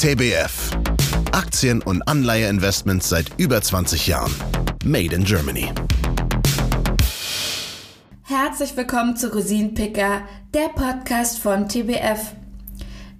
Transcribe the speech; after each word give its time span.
TBF. 0.00 0.70
Aktien- 1.30 1.82
und 1.82 2.00
Anleiheinvestments 2.08 3.10
seit 3.10 3.38
über 3.38 3.60
20 3.60 4.06
Jahren. 4.06 4.34
Made 4.82 5.14
in 5.14 5.24
Germany. 5.24 5.70
Herzlich 8.22 8.74
willkommen 8.78 9.14
zu 9.18 9.30
Rosinenpicker, 9.30 10.22
der 10.54 10.68
Podcast 10.68 11.38
von 11.38 11.68
TBF. 11.68 12.32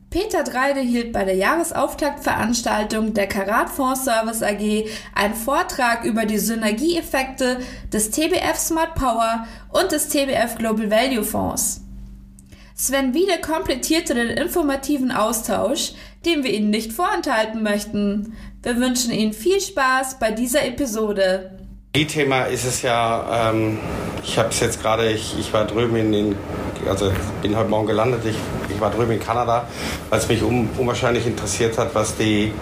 Peter 0.08 0.42
Dreide 0.42 0.80
hielt 0.80 1.12
bei 1.12 1.24
der 1.24 1.34
Jahresauftaktveranstaltung 1.34 3.12
der 3.12 3.26
Karat 3.26 3.68
Fonds 3.68 4.06
Service 4.06 4.42
AG 4.42 4.88
einen 5.14 5.34
Vortrag 5.34 6.06
über 6.06 6.24
die 6.24 6.38
Synergieeffekte 6.38 7.58
des 7.92 8.10
TBF 8.10 8.56
Smart 8.56 8.94
Power 8.94 9.46
und 9.68 9.92
des 9.92 10.08
TBF 10.08 10.56
Global 10.56 10.90
Value 10.90 11.24
Fonds. 11.24 11.82
Sven 12.74 13.12
Wiede 13.12 13.38
komplettierte 13.42 14.14
den 14.14 14.30
informativen 14.30 15.10
Austausch, 15.10 15.92
den 16.24 16.44
wir 16.44 16.52
Ihnen 16.52 16.70
nicht 16.70 16.92
vorenthalten 16.92 17.62
möchten. 17.62 18.36
Wir 18.62 18.76
wünschen 18.76 19.12
Ihnen 19.12 19.32
viel 19.32 19.60
Spaß 19.60 20.18
bei 20.18 20.30
dieser 20.30 20.64
Episode. 20.66 21.58
Thema 21.92 22.42
ist 22.44 22.64
es 22.64 22.82
ja, 22.82 23.50
ähm, 23.50 23.78
ich 24.22 24.38
habe 24.38 24.50
es 24.50 24.60
jetzt 24.60 24.80
gerade, 24.80 25.10
ich, 25.10 25.36
ich 25.38 25.52
war 25.52 25.66
drüben 25.66 25.96
in, 25.96 26.14
in 26.14 26.36
also 26.88 27.12
bin 27.42 27.56
heute 27.56 27.68
Morgen 27.68 27.86
gelandet, 27.86 28.20
ich, 28.24 28.36
ich 28.72 28.80
war 28.80 28.90
drüben 28.90 29.12
in 29.12 29.20
Kanada, 29.20 29.66
weil 30.08 30.18
es 30.18 30.28
mich 30.28 30.42
um, 30.42 30.68
unwahrscheinlich 30.78 31.26
interessiert 31.26 31.76
hat, 31.78 31.94
was 31.94 32.16
die, 32.16 32.52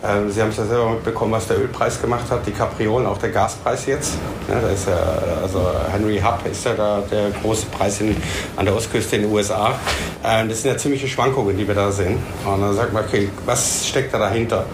Sie 0.00 0.40
haben 0.40 0.50
es 0.50 0.56
ja 0.56 0.64
selber 0.64 0.90
mitbekommen, 0.90 1.32
was 1.32 1.48
der 1.48 1.58
Ölpreis 1.58 2.00
gemacht 2.00 2.30
hat, 2.30 2.46
die 2.46 2.52
Kapriolen, 2.52 3.04
auch 3.04 3.18
der 3.18 3.30
Gaspreis 3.30 3.86
jetzt. 3.86 4.14
Ja, 4.48 4.60
da 4.60 4.68
ist 4.68 4.86
ja, 4.86 4.96
also 5.42 5.60
Henry 5.90 6.20
Hub 6.20 6.40
ist 6.48 6.64
ja 6.64 6.74
da 6.74 7.02
der 7.10 7.30
große 7.42 7.66
Preis 7.66 8.00
in, 8.00 8.16
an 8.54 8.64
der 8.64 8.76
Ostküste 8.76 9.16
in 9.16 9.22
den 9.22 9.32
USA. 9.32 9.74
Äh, 10.22 10.46
das 10.46 10.62
sind 10.62 10.70
ja 10.70 10.78
ziemliche 10.78 11.08
Schwankungen, 11.08 11.56
die 11.56 11.66
wir 11.66 11.74
da 11.74 11.90
sehen. 11.90 12.18
Und 12.46 12.60
dann 12.60 12.76
sagt 12.76 12.92
man, 12.92 13.04
okay, 13.04 13.28
was 13.44 13.88
steckt 13.88 14.14
da 14.14 14.18
dahinter? 14.18 14.66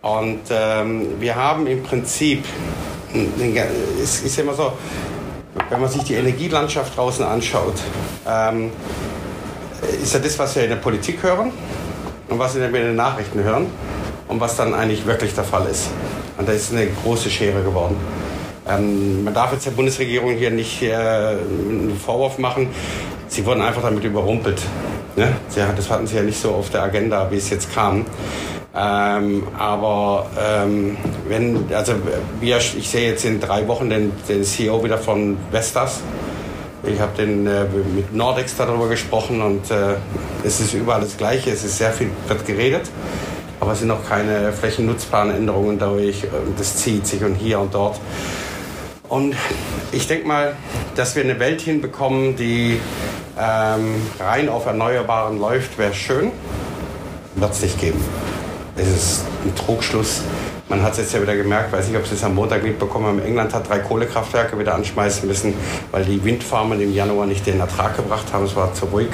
Und 0.00 0.40
ähm, 0.50 1.20
wir 1.20 1.36
haben 1.36 1.66
im 1.66 1.82
Prinzip, 1.82 2.42
es 4.02 4.22
ist 4.22 4.38
immer 4.38 4.54
so, 4.54 4.72
wenn 5.68 5.80
man 5.82 5.90
sich 5.90 6.02
die 6.04 6.14
Energielandschaft 6.14 6.96
draußen 6.96 7.26
anschaut, 7.26 7.74
ähm, 8.26 8.70
ist 10.02 10.14
ja 10.14 10.18
das, 10.18 10.38
was 10.38 10.56
wir 10.56 10.64
in 10.64 10.70
der 10.70 10.76
Politik 10.76 11.22
hören 11.22 11.52
und 12.30 12.38
was 12.38 12.54
wir 12.54 12.64
in 12.64 12.72
den 12.72 12.96
Nachrichten 12.96 13.44
hören 13.44 13.66
und 14.32 14.40
was 14.40 14.56
dann 14.56 14.72
eigentlich 14.72 15.06
wirklich 15.06 15.34
der 15.34 15.44
Fall 15.44 15.66
ist. 15.66 15.90
Und 16.38 16.48
da 16.48 16.52
ist 16.52 16.72
eine 16.72 16.86
große 17.04 17.28
Schere 17.28 17.62
geworden. 17.62 17.96
Ähm, 18.66 19.24
man 19.24 19.34
darf 19.34 19.52
jetzt 19.52 19.66
der 19.66 19.72
Bundesregierung 19.72 20.34
hier 20.36 20.50
nicht 20.50 20.82
äh, 20.82 20.94
einen 20.94 22.00
Vorwurf 22.02 22.38
machen. 22.38 22.68
Sie 23.28 23.44
wurden 23.44 23.60
einfach 23.60 23.82
damit 23.82 24.04
überrumpelt. 24.04 24.62
Ne? 25.16 25.32
Das 25.54 25.90
hatten 25.90 26.06
sie 26.06 26.16
ja 26.16 26.22
nicht 26.22 26.40
so 26.40 26.52
auf 26.52 26.70
der 26.70 26.82
Agenda, 26.82 27.30
wie 27.30 27.36
es 27.36 27.50
jetzt 27.50 27.74
kam. 27.74 28.06
Ähm, 28.74 29.42
aber 29.58 30.26
ähm, 30.40 30.96
wenn, 31.28 31.66
also 31.74 31.92
wir, 32.40 32.56
ich 32.56 32.88
sehe 32.88 33.10
jetzt 33.10 33.26
in 33.26 33.38
drei 33.38 33.68
Wochen 33.68 33.90
den, 33.90 34.12
den 34.28 34.44
CEO 34.44 34.82
wieder 34.82 34.96
von 34.96 35.36
Vestas. 35.50 36.00
Ich 36.84 36.98
habe 36.98 37.12
den 37.16 37.46
äh, 37.46 37.64
mit 37.94 38.14
Nordex 38.14 38.56
darüber 38.56 38.88
gesprochen 38.88 39.42
und 39.42 39.70
äh, 39.70 39.96
es 40.42 40.58
ist 40.60 40.72
überall 40.72 41.02
das 41.02 41.16
Gleiche. 41.18 41.50
Es 41.50 41.64
ist 41.64 41.76
sehr 41.76 41.92
viel 41.92 42.08
wird 42.26 42.46
geredet, 42.46 42.90
aber 43.62 43.74
es 43.74 43.78
sind 43.78 43.86
noch 43.88 44.04
keine 44.08 44.52
Flächennutzplanänderungen 44.52 45.78
durch. 45.78 46.26
Das 46.58 46.78
zieht 46.78 47.06
sich 47.06 47.22
und 47.22 47.36
hier 47.36 47.60
und 47.60 47.72
dort. 47.72 48.00
Und 49.08 49.36
ich 49.92 50.08
denke 50.08 50.26
mal, 50.26 50.56
dass 50.96 51.14
wir 51.14 51.22
eine 51.22 51.38
Welt 51.38 51.60
hinbekommen, 51.60 52.34
die 52.34 52.80
ähm, 53.38 53.94
rein 54.18 54.48
auf 54.48 54.66
Erneuerbaren 54.66 55.38
läuft, 55.38 55.78
wäre 55.78 55.94
schön. 55.94 56.32
Wird 57.36 57.52
es 57.52 57.62
nicht 57.62 57.80
geben 57.80 58.02
es 58.76 58.88
ist 58.88 59.24
ein 59.44 59.54
Trugschluss. 59.54 60.22
Man 60.68 60.82
hat 60.82 60.92
es 60.92 60.98
jetzt 60.98 61.14
ja 61.14 61.20
wieder 61.20 61.36
gemerkt, 61.36 61.72
weiß 61.72 61.88
nicht, 61.88 61.96
ob 61.96 62.06
Sie 62.06 62.14
es 62.14 62.24
am 62.24 62.34
Montag 62.34 62.62
mitbekommen 62.62 63.06
haben, 63.06 63.22
England 63.22 63.52
hat 63.52 63.68
drei 63.68 63.80
Kohlekraftwerke 63.80 64.58
wieder 64.58 64.74
anschmeißen 64.74 65.28
müssen, 65.28 65.54
weil 65.90 66.04
die 66.04 66.24
Windfarmen 66.24 66.80
im 66.80 66.94
Januar 66.94 67.26
nicht 67.26 67.46
den 67.46 67.60
Ertrag 67.60 67.96
gebracht 67.96 68.32
haben. 68.32 68.44
Es 68.44 68.56
war 68.56 68.72
zu 68.72 68.86
ruhig 68.86 69.08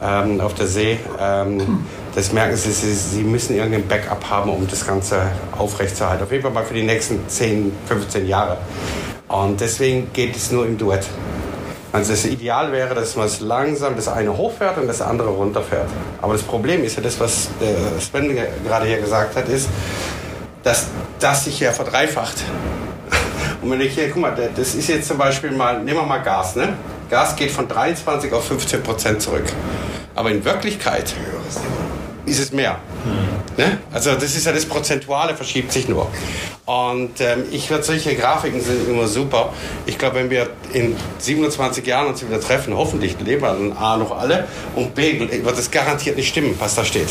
ähm, 0.00 0.40
auf 0.40 0.54
der 0.54 0.66
See. 0.68 0.98
Ähm, 1.20 1.84
das 2.14 2.32
merken 2.32 2.56
Sie, 2.56 2.72
Sie, 2.72 2.94
Sie 2.94 3.22
müssen 3.22 3.56
irgendein 3.56 3.86
Backup 3.86 4.28
haben, 4.28 4.50
um 4.50 4.66
das 4.66 4.86
Ganze 4.86 5.20
aufrechtzuerhalten. 5.56 6.24
Auf 6.24 6.30
jeden 6.30 6.42
Fall 6.42 6.52
mal 6.52 6.64
für 6.64 6.74
die 6.74 6.82
nächsten 6.82 7.28
10, 7.28 7.72
15 7.86 8.26
Jahre. 8.26 8.58
Und 9.28 9.60
deswegen 9.60 10.12
geht 10.12 10.36
es 10.36 10.50
nur 10.50 10.66
im 10.66 10.78
Duett. 10.78 11.06
Also 11.92 12.12
das 12.12 12.26
Ideal 12.26 12.70
wäre, 12.72 12.94
dass 12.94 13.16
man 13.16 13.26
es 13.26 13.40
langsam 13.40 13.96
das 13.96 14.08
eine 14.08 14.36
hochfährt 14.36 14.76
und 14.78 14.86
das 14.86 15.00
andere 15.00 15.30
runterfährt. 15.30 15.88
Aber 16.20 16.34
das 16.34 16.42
Problem 16.42 16.84
ist 16.84 16.96
ja 16.96 17.02
das, 17.02 17.18
was 17.18 17.48
äh, 17.60 18.00
Sven 18.00 18.36
gerade 18.64 18.86
hier 18.86 19.00
gesagt 19.00 19.36
hat, 19.36 19.48
ist, 19.48 19.68
dass 20.62 20.86
das 21.18 21.44
sich 21.44 21.60
ja 21.60 21.72
verdreifacht. 21.72 22.36
Und 23.62 23.70
wenn 23.70 23.80
ich 23.80 23.94
hier, 23.94 24.10
guck 24.10 24.20
mal, 24.20 24.50
das 24.54 24.74
ist 24.74 24.88
jetzt 24.88 25.08
zum 25.08 25.18
Beispiel 25.18 25.50
mal, 25.50 25.82
nehmen 25.82 25.98
wir 25.98 26.06
mal 26.06 26.18
Gas, 26.18 26.56
ne? 26.56 26.74
Gas 27.08 27.34
geht 27.36 27.50
von 27.50 27.66
23 27.66 28.32
auf 28.32 28.46
15 28.46 28.82
Prozent 28.82 29.22
zurück. 29.22 29.46
Aber 30.14 30.30
in 30.30 30.44
Wirklichkeit 30.44 31.14
ist 32.28 32.38
es 32.38 32.52
mehr. 32.52 32.78
Ne? 33.56 33.78
Also 33.92 34.14
das 34.14 34.36
ist 34.36 34.46
ja 34.46 34.52
das 34.52 34.66
Prozentuale, 34.66 35.34
verschiebt 35.34 35.72
sich 35.72 35.88
nur. 35.88 36.08
Und 36.64 37.20
ähm, 37.20 37.44
ich 37.50 37.68
würde 37.70 37.82
solche 37.82 38.14
Grafiken 38.14 38.60
sind 38.60 38.88
immer 38.88 39.08
super. 39.08 39.52
Ich 39.86 39.98
glaube, 39.98 40.16
wenn 40.16 40.30
wir 40.30 40.50
in 40.72 40.96
27 41.18 41.84
Jahren 41.86 42.08
uns 42.08 42.24
wieder 42.24 42.40
treffen, 42.40 42.76
hoffentlich 42.76 43.18
leben 43.20 43.42
wir 43.42 43.48
dann 43.48 43.72
A 43.72 43.96
noch 43.96 44.16
alle 44.16 44.46
und 44.76 44.94
B 44.94 45.18
wird 45.18 45.58
es 45.58 45.70
garantiert 45.70 46.16
nicht 46.16 46.28
stimmen, 46.28 46.54
was 46.58 46.74
da 46.74 46.84
steht. 46.84 47.08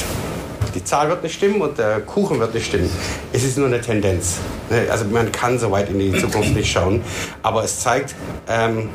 Die 0.75 0.83
Zahl 0.83 1.09
wird 1.09 1.23
nicht 1.23 1.35
stimmen 1.35 1.59
und 1.61 1.77
der 1.79 2.01
Kuchen 2.01 2.39
wird 2.39 2.53
nicht 2.53 2.67
stimmen. 2.67 2.89
Es 3.33 3.43
ist 3.43 3.57
nur 3.57 3.67
eine 3.67 3.81
Tendenz. 3.81 4.37
Ne? 4.69 4.85
Also 4.91 5.05
man 5.05 5.31
kann 5.31 5.57
so 5.57 5.71
weit 5.71 5.89
in 5.89 5.99
die 5.99 6.13
Zukunft 6.13 6.53
nicht 6.53 6.71
schauen. 6.71 7.01
Aber 7.41 7.63
es 7.63 7.79
zeigt, 7.79 8.13
ähm, 8.47 8.89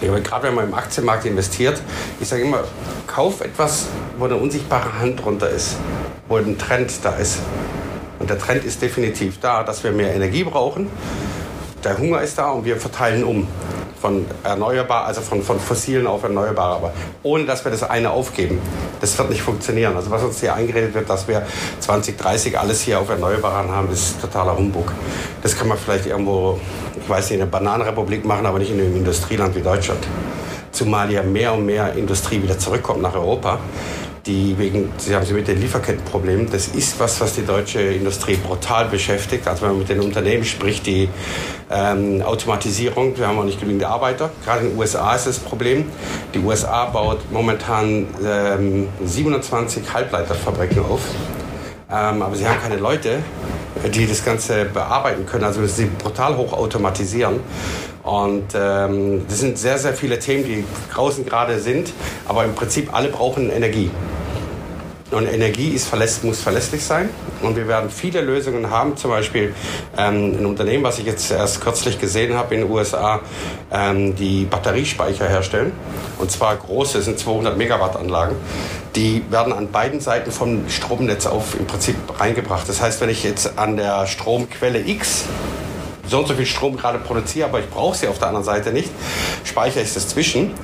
gerade 0.00 0.48
wenn 0.48 0.54
man 0.54 0.68
im 0.68 0.74
Aktienmarkt 0.74 1.24
investiert, 1.24 1.80
ich 2.20 2.28
sage 2.28 2.42
immer, 2.42 2.64
kauf 3.06 3.40
etwas, 3.40 3.86
wo 4.18 4.26
eine 4.26 4.36
unsichtbare 4.36 4.98
Hand 4.98 5.24
drunter 5.24 5.48
ist, 5.48 5.76
wo 6.28 6.36
ein 6.36 6.58
Trend 6.58 6.92
da 7.02 7.16
ist. 7.16 7.38
Und 8.18 8.30
der 8.30 8.38
Trend 8.38 8.64
ist 8.64 8.82
definitiv 8.82 9.40
da, 9.40 9.62
dass 9.62 9.84
wir 9.84 9.92
mehr 9.92 10.14
Energie 10.14 10.44
brauchen. 10.44 10.90
Der 11.84 11.98
Hunger 11.98 12.20
ist 12.22 12.38
da 12.38 12.50
und 12.50 12.64
wir 12.64 12.76
verteilen 12.76 13.24
um 13.24 13.46
von 14.06 14.24
erneuerbar, 14.44 15.04
also 15.04 15.20
von, 15.20 15.42
von 15.42 15.58
fossilen 15.58 16.06
auf 16.06 16.22
erneuerbare, 16.22 16.76
aber 16.76 16.92
ohne 17.24 17.44
dass 17.44 17.64
wir 17.64 17.72
das 17.72 17.82
eine 17.82 18.10
aufgeben. 18.10 18.60
Das 19.00 19.18
wird 19.18 19.30
nicht 19.30 19.42
funktionieren. 19.42 19.96
Also 19.96 20.12
was 20.12 20.22
uns 20.22 20.38
hier 20.38 20.54
eingeredet 20.54 20.94
wird, 20.94 21.10
dass 21.10 21.26
wir 21.26 21.44
2030 21.80 22.56
alles 22.56 22.82
hier 22.82 23.00
auf 23.00 23.08
Erneuerbaren 23.08 23.68
haben, 23.68 23.88
das 23.90 23.98
ist 23.98 24.20
totaler 24.20 24.56
Humbug. 24.56 24.92
Das 25.42 25.58
kann 25.58 25.66
man 25.66 25.76
vielleicht 25.76 26.06
irgendwo, 26.06 26.60
ich 27.02 27.08
weiß 27.08 27.24
nicht, 27.24 27.32
in 27.32 27.38
der 27.40 27.46
Bananenrepublik 27.46 28.24
machen, 28.24 28.46
aber 28.46 28.60
nicht 28.60 28.70
in 28.70 28.78
einem 28.78 28.94
Industrieland 28.94 29.56
wie 29.56 29.62
Deutschland. 29.62 30.06
Zumal 30.70 31.10
ja 31.10 31.24
mehr 31.24 31.52
und 31.54 31.66
mehr 31.66 31.94
Industrie 31.94 32.40
wieder 32.40 32.60
zurückkommt 32.60 33.02
nach 33.02 33.14
Europa 33.14 33.58
die 34.26 34.58
wegen, 34.58 34.92
Sie 34.98 35.14
haben 35.14 35.24
sie 35.24 35.34
mit 35.34 35.46
den 35.46 35.60
Lieferkettenproblemen, 35.60 36.50
das 36.50 36.68
ist 36.68 36.98
was, 36.98 37.20
was 37.20 37.34
die 37.34 37.46
deutsche 37.46 37.80
Industrie 37.80 38.36
brutal 38.36 38.86
beschäftigt. 38.86 39.46
Also 39.46 39.62
wenn 39.62 39.70
man 39.70 39.78
mit 39.80 39.88
den 39.88 40.00
Unternehmen 40.00 40.44
spricht, 40.44 40.86
die 40.86 41.08
ähm, 41.70 42.22
Automatisierung, 42.22 43.16
wir 43.16 43.28
haben 43.28 43.38
auch 43.38 43.44
nicht 43.44 43.60
genügend 43.60 43.84
Arbeiter. 43.84 44.30
Gerade 44.44 44.62
in 44.62 44.70
den 44.70 44.78
USA 44.78 45.14
ist 45.14 45.26
das 45.26 45.38
Problem. 45.38 45.86
Die 46.34 46.40
USA 46.40 46.86
baut 46.86 47.20
momentan 47.30 48.06
ähm, 48.24 48.88
27 49.04 49.92
Halbleiterfabriken 49.92 50.80
auf. 50.80 51.00
Ähm, 51.88 52.22
aber 52.22 52.34
sie 52.34 52.46
haben 52.46 52.60
keine 52.60 52.76
Leute, 52.76 53.18
die 53.94 54.06
das 54.06 54.24
Ganze 54.24 54.64
bearbeiten 54.64 55.24
können. 55.26 55.44
Also 55.44 55.60
müssen 55.60 55.76
sie 55.76 55.86
brutal 55.86 56.36
hoch 56.36 56.52
automatisieren. 56.52 57.40
Und 58.02 58.54
ähm, 58.54 59.24
das 59.28 59.40
sind 59.40 59.58
sehr, 59.58 59.78
sehr 59.78 59.94
viele 59.94 60.18
Themen, 60.18 60.44
die 60.44 60.64
draußen 60.92 61.24
gerade 61.24 61.58
sind. 61.60 61.92
Aber 62.26 62.44
im 62.44 62.54
Prinzip 62.54 62.92
alle 62.92 63.08
brauchen 63.08 63.50
Energie. 63.50 63.90
Und 65.12 65.28
Energie 65.28 65.68
ist 65.68 65.86
verläss 65.86 66.24
muss 66.24 66.40
verlässlich 66.40 66.82
sein. 66.82 67.08
Und 67.40 67.56
wir 67.56 67.68
werden 67.68 67.90
viele 67.90 68.20
Lösungen 68.22 68.70
haben. 68.70 68.96
Zum 68.96 69.10
Beispiel 69.10 69.54
ähm, 69.96 70.36
ein 70.38 70.46
Unternehmen, 70.46 70.82
was 70.82 70.98
ich 70.98 71.06
jetzt 71.06 71.30
erst 71.30 71.60
kürzlich 71.60 72.00
gesehen 72.00 72.34
habe 72.34 72.54
in 72.54 72.62
den 72.62 72.70
USA, 72.70 73.20
ähm, 73.70 74.16
die 74.16 74.44
Batteriespeicher 74.44 75.28
herstellen. 75.28 75.72
Und 76.18 76.32
zwar 76.32 76.56
große, 76.56 77.02
sind 77.02 77.20
200 77.20 77.56
Megawatt 77.56 77.94
Anlagen. 77.94 78.34
Die 78.96 79.22
werden 79.30 79.52
an 79.52 79.70
beiden 79.70 80.00
Seiten 80.00 80.32
vom 80.32 80.68
Stromnetz 80.68 81.26
auf 81.26 81.58
im 81.58 81.66
Prinzip 81.66 81.96
reingebracht. 82.18 82.68
Das 82.68 82.80
heißt, 82.80 83.00
wenn 83.00 83.10
ich 83.10 83.22
jetzt 83.22 83.58
an 83.58 83.76
der 83.76 84.06
Stromquelle 84.06 84.80
X 84.80 85.26
so 86.08 86.18
und 86.18 86.28
so 86.28 86.34
viel 86.34 86.46
Strom 86.46 86.76
gerade 86.76 86.98
produziere, 86.98 87.48
aber 87.48 87.60
ich 87.60 87.70
brauche 87.70 87.96
sie 87.96 88.08
auf 88.08 88.18
der 88.18 88.28
anderen 88.28 88.44
Seite 88.44 88.72
nicht, 88.72 88.90
speichere 89.44 89.82
ich 89.82 89.92
das 89.94 90.08
zwischen. 90.08 90.54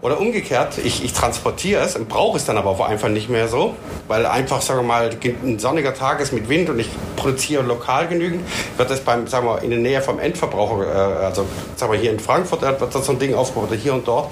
Oder 0.00 0.20
umgekehrt, 0.20 0.78
ich, 0.78 1.04
ich 1.04 1.12
transportiere 1.12 1.82
es 1.82 1.94
und 1.94 2.08
brauche 2.08 2.36
es 2.36 2.44
dann 2.44 2.58
aber 2.58 2.70
auch 2.70 2.80
einfach 2.80 3.08
nicht 3.08 3.28
mehr 3.28 3.46
so, 3.46 3.76
weil 4.08 4.26
einfach, 4.26 4.60
sagen 4.60 4.80
wir 4.80 4.86
mal, 4.86 5.10
ein 5.44 5.58
sonniger 5.58 5.94
Tag 5.94 6.20
ist 6.20 6.32
mit 6.32 6.48
Wind 6.48 6.70
und 6.70 6.78
ich 6.80 6.88
produziere 7.16 7.62
lokal 7.62 8.08
genügend, 8.08 8.42
wird 8.76 8.90
das 8.90 9.00
beim, 9.00 9.28
sagen 9.28 9.46
wir, 9.46 9.62
in 9.62 9.70
der 9.70 9.78
Nähe 9.78 10.02
vom 10.02 10.18
Endverbraucher, 10.18 10.86
äh, 10.86 11.24
also 11.24 11.46
sagen 11.76 11.92
wir 11.92 12.00
hier 12.00 12.10
in 12.10 12.18
Frankfurt, 12.18 12.62
wird 12.62 12.94
das 12.94 13.06
so 13.06 13.12
ein 13.12 13.18
Ding 13.18 13.34
aufgebaut 13.34 13.68
oder 13.70 13.78
hier 13.78 13.94
und 13.94 14.08
dort. 14.08 14.26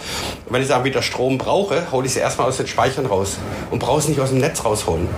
Und 0.46 0.52
wenn 0.52 0.62
ich 0.62 0.68
dann 0.68 0.82
wieder 0.82 1.02
Strom 1.02 1.38
brauche, 1.38 1.90
hole 1.92 2.06
ich 2.06 2.12
es 2.12 2.18
erstmal 2.18 2.48
aus 2.48 2.56
den 2.56 2.66
Speichern 2.66 3.06
raus 3.06 3.38
und 3.70 3.78
brauche 3.78 4.00
es 4.00 4.08
nicht 4.08 4.20
aus 4.20 4.30
dem 4.30 4.38
Netz 4.38 4.64
rausholen. 4.64 5.08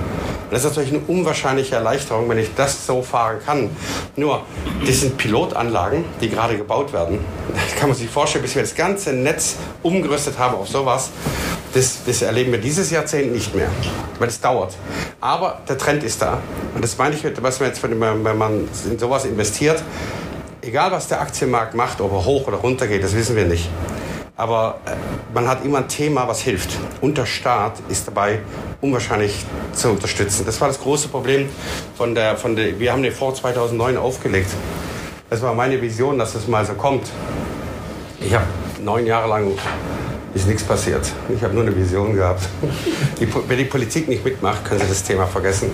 Und 0.52 0.56
das 0.56 0.64
ist 0.66 0.76
natürlich 0.76 1.00
eine 1.00 1.18
unwahrscheinliche 1.18 1.76
Erleichterung, 1.76 2.28
wenn 2.28 2.36
ich 2.36 2.54
das 2.54 2.86
so 2.86 3.00
fahren 3.00 3.38
kann. 3.42 3.70
Nur, 4.16 4.42
das 4.84 5.00
sind 5.00 5.16
Pilotanlagen, 5.16 6.04
die 6.20 6.28
gerade 6.28 6.58
gebaut 6.58 6.92
werden. 6.92 7.20
Da 7.54 7.60
kann 7.80 7.88
man 7.88 7.96
sich 7.96 8.10
vorstellen, 8.10 8.42
bis 8.42 8.54
wir 8.54 8.60
das 8.60 8.74
ganze 8.74 9.14
Netz 9.14 9.56
umgerüstet 9.82 10.38
haben 10.38 10.56
auf 10.56 10.68
sowas, 10.68 11.08
das, 11.72 12.04
das 12.04 12.20
erleben 12.20 12.52
wir 12.52 12.60
dieses 12.60 12.90
Jahrzehnt 12.90 13.32
nicht 13.32 13.54
mehr, 13.54 13.70
weil 14.18 14.28
es 14.28 14.42
dauert. 14.42 14.76
Aber 15.22 15.58
der 15.66 15.78
Trend 15.78 16.04
ist 16.04 16.20
da. 16.20 16.42
Und 16.74 16.84
das 16.84 16.98
meine 16.98 17.14
ich, 17.14 17.24
was 17.40 17.58
man 17.58 17.70
jetzt, 17.70 17.82
wenn 17.82 17.98
man 17.98 18.68
in 18.90 18.98
sowas 18.98 19.24
investiert, 19.24 19.82
egal 20.60 20.92
was 20.92 21.08
der 21.08 21.22
Aktienmarkt 21.22 21.74
macht, 21.74 21.98
ob 22.02 22.12
er 22.12 22.26
hoch 22.26 22.46
oder 22.46 22.58
runter 22.58 22.86
geht, 22.88 23.02
das 23.02 23.16
wissen 23.16 23.36
wir 23.36 23.46
nicht. 23.46 23.70
Aber 24.42 24.80
äh, 24.86 24.90
man 25.32 25.46
hat 25.46 25.64
immer 25.64 25.78
ein 25.78 25.88
Thema, 25.88 26.26
was 26.26 26.40
hilft. 26.40 26.76
Und 27.00 27.16
der 27.16 27.26
Staat 27.26 27.74
ist 27.88 28.08
dabei 28.08 28.40
unwahrscheinlich 28.80 29.46
zu 29.72 29.90
unterstützen. 29.90 30.44
Das 30.44 30.60
war 30.60 30.66
das 30.66 30.80
große 30.80 31.06
Problem 31.06 31.48
von 31.96 32.16
der, 32.16 32.36
von 32.36 32.56
der 32.56 32.80
wir 32.80 32.90
haben 32.90 33.04
den 33.04 33.12
Fonds 33.12 33.38
2009 33.38 33.96
aufgelegt. 33.96 34.50
Das 35.30 35.42
war 35.42 35.54
meine 35.54 35.80
Vision, 35.80 36.18
dass 36.18 36.34
es 36.34 36.48
mal 36.48 36.66
so 36.66 36.72
kommt. 36.72 37.08
Ich 38.18 38.34
habe 38.34 38.46
neun 38.82 39.06
Jahre 39.06 39.28
lang 39.28 39.52
ist 40.34 40.48
nichts 40.48 40.64
passiert. 40.64 41.08
Ich 41.32 41.40
habe 41.44 41.54
nur 41.54 41.62
eine 41.62 41.76
Vision 41.76 42.16
gehabt. 42.16 42.48
Die, 43.20 43.28
wenn 43.48 43.58
die 43.58 43.64
Politik 43.64 44.08
nicht 44.08 44.24
mitmacht, 44.24 44.64
können 44.64 44.80
Sie 44.80 44.88
das 44.88 45.04
Thema 45.04 45.28
vergessen. 45.28 45.70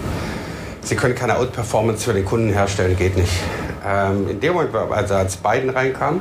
Sie 0.82 0.94
können 0.94 1.15
keine 1.15 1.38
Outperformance 1.38 2.05
für 2.05 2.12
den 2.12 2.26
Kunden 2.26 2.50
herstellen, 2.50 2.99
geht 2.99 3.17
nicht. 3.17 3.32
Ähm, 3.87 4.29
in 4.29 4.41
dem 4.41 4.53
Moment, 4.53 4.75
als 4.75 5.38
Biden 5.38 5.70
reinkam, 5.70 6.20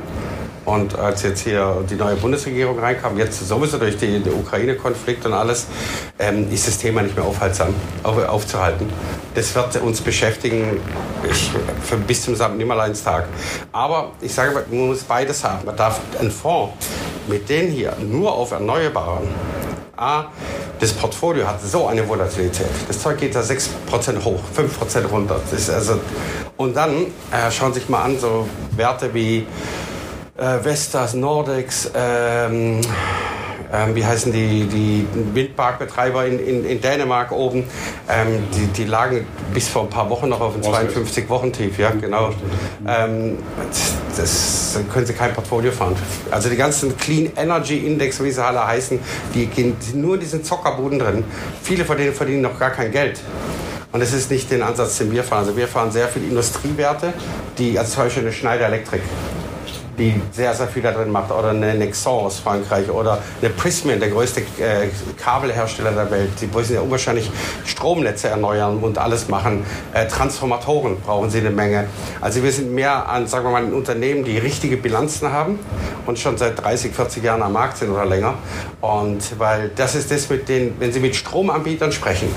und 0.68 1.00
als 1.00 1.24
jetzt 1.24 1.44
hier 1.44 1.86
die 1.90 1.96
neue 1.96 2.18
Bundesregierung 2.18 2.78
reinkam, 2.78 3.18
jetzt 3.18 3.48
sowieso 3.48 3.78
durch 3.78 3.98
den 3.98 4.22
Ukraine-Konflikt 4.28 5.26
und 5.26 5.32
alles, 5.32 5.66
ähm, 6.20 6.52
ist 6.52 6.68
das 6.68 6.78
Thema 6.78 7.02
nicht 7.02 7.16
mehr 7.16 7.26
aufhaltsam, 7.26 7.74
auf, 8.04 8.18
aufzuhalten. 8.28 8.90
Das 9.34 9.56
wird 9.56 9.82
uns 9.82 10.02
beschäftigen 10.02 10.82
ich, 11.24 11.52
für 11.84 11.96
bis 11.96 12.24
zum 12.24 12.36
Nimmerleinstag. 12.58 13.28
Aber 13.72 14.12
ich 14.20 14.34
sage, 14.34 14.66
man 14.70 14.88
muss 14.88 15.04
beides 15.04 15.42
haben. 15.42 15.66
Man 15.66 15.78
darf 15.78 16.02
einen 16.20 16.32
Fonds 16.32 16.74
mit 17.28 17.48
denen 17.48 17.72
hier 17.72 17.94
nur 18.02 18.34
auf 18.34 18.52
Erneuerbaren 18.52 19.28
A, 19.96 20.26
das 20.80 20.92
Portfolio 20.94 21.48
hat 21.48 21.62
so 21.62 21.88
eine 21.88 22.08
Volatilität. 22.08 22.68
Das 22.88 23.02
Zeug 23.02 23.18
geht 23.18 23.34
da 23.36 23.40
6% 23.40 24.24
hoch, 24.24 24.42
5% 24.56 25.06
runter. 25.08 25.40
also, 25.74 26.00
und 26.58 26.76
dann 26.76 27.08
äh, 27.32 27.50
schauen 27.52 27.74
Sie 27.74 27.80
sich 27.80 27.90
mal 27.90 28.04
an, 28.04 28.20
so 28.20 28.48
Werte 28.76 29.14
wie 29.14 29.48
äh, 30.38 30.60
Vestas, 30.60 31.14
Nordex, 31.14 31.92
ähm, 31.96 32.82
ähm, 33.74 33.96
wie 33.96 34.06
heißen 34.06 34.32
die, 34.32 34.66
die 34.66 35.06
Windparkbetreiber 35.34 36.26
in, 36.26 36.40
in, 36.40 36.66
in 36.66 36.80
Dänemark 36.80 37.32
oben, 37.32 37.66
ähm, 38.10 38.44
die, 38.54 38.68
die 38.68 38.86
lagen 38.86 39.26
bis 39.54 39.68
vor 39.68 39.84
ein 39.84 39.90
paar 39.90 40.10
Wochen 40.10 40.30
noch 40.30 40.40
auf 40.40 40.54
einem 40.54 40.64
52-Wochen-Tief, 40.64 41.78
ja, 41.78 41.92
genau. 41.92 42.30
Ähm, 42.88 43.40
das, 44.16 44.80
können 44.94 45.06
sie 45.06 45.14
kein 45.14 45.34
Portfolio 45.34 45.72
fahren. 45.72 45.96
Also 46.32 46.50
die 46.50 46.56
ganzen 46.56 46.98
Clean 46.98 47.32
Energy 47.36 47.86
Index, 47.86 48.24
wie 48.24 48.32
sie 48.32 48.44
alle 48.44 48.66
heißen, 48.66 49.00
die 49.34 49.48
gehen 49.48 49.76
nur 49.94 50.16
in 50.16 50.22
diesen 50.22 50.44
Zockerbuden 50.44 51.00
drin. 51.00 51.24
Viele 51.62 51.84
von 51.84 51.98
denen 51.98 52.14
verdienen 52.14 52.42
noch 52.42 52.58
gar 52.58 52.70
kein 52.70 52.92
Geld. 52.92 53.20
Und 53.92 54.00
das 54.02 54.14
ist 54.14 54.30
nicht 54.30 54.52
den 54.52 54.62
Ansatz, 54.62 54.98
den 54.98 55.12
wir 55.12 55.24
fahren. 55.24 55.40
Also 55.40 55.58
wir 55.58 55.68
fahren 55.68 55.92
sehr 55.92 56.08
viele 56.08 56.28
Industriewerte, 56.28 57.14
die, 57.58 57.78
also 57.80 57.94
zum 57.94 58.04
Beispiel 58.04 58.24
eine 58.24 58.34
Schneider 58.34 58.66
Elektrik 58.68 59.02
die 59.98 60.22
sehr, 60.32 60.54
sehr 60.54 60.68
viel 60.68 60.84
da 60.84 60.92
drin 60.92 61.12
macht. 61.12 61.32
Oder 61.32 61.50
eine 61.50 61.74
Nexon 61.76 62.26
aus 62.26 62.40
Frankreich 62.40 62.90
oder 62.90 63.20
eine 63.42 63.50
Prismian, 63.52 64.00
der 64.00 64.10
größte 64.10 64.42
äh, 64.42 64.88
Kabelhersteller 65.18 65.92
der 65.92 66.12
Welt. 66.12 66.30
Die 66.42 66.54
wollen 66.54 66.72
ja 66.72 66.82
unwahrscheinlich 66.82 67.32
Stromnetze 67.66 68.30
erneuern 68.30 68.78
und 68.78 68.98
alles 68.98 69.28
machen. 69.28 69.66
Äh, 69.94 70.08
Transformatoren 70.08 71.00
brauchen 71.02 71.30
sie 71.30 71.40
eine 71.40 71.50
Menge. 71.50 71.88
Also 72.22 72.44
wir 72.44 72.52
sind 72.52 72.74
mehr 72.74 73.10
an, 73.10 73.28
sagen 73.28 73.46
wir 73.46 73.52
mal, 73.52 73.74
Unternehmen, 73.74 74.24
die 74.24 74.38
richtige 74.38 74.78
Bilanzen 74.78 75.32
haben 75.32 75.60
und 76.06 76.20
schon 76.20 76.38
seit 76.38 76.62
30, 76.62 76.94
40 76.94 77.24
Jahren 77.24 77.42
am 77.42 77.54
Markt 77.54 77.78
sind 77.78 77.92
oder 77.92 78.06
länger. 78.06 78.36
Und 78.82 79.40
weil 79.40 79.72
das 79.76 79.96
ist 79.96 80.12
das 80.12 80.30
mit 80.30 80.48
den, 80.48 80.76
wenn 80.80 80.92
Sie 80.92 81.00
mit 81.00 81.16
Stromanbietern 81.16 81.92
sprechen, 81.92 82.30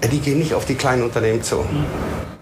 äh, 0.00 0.08
die 0.08 0.20
gehen 0.20 0.38
nicht 0.38 0.54
auf 0.54 0.64
die 0.64 0.74
kleinen 0.74 1.02
Unternehmen 1.02 1.42
zu. 1.42 1.64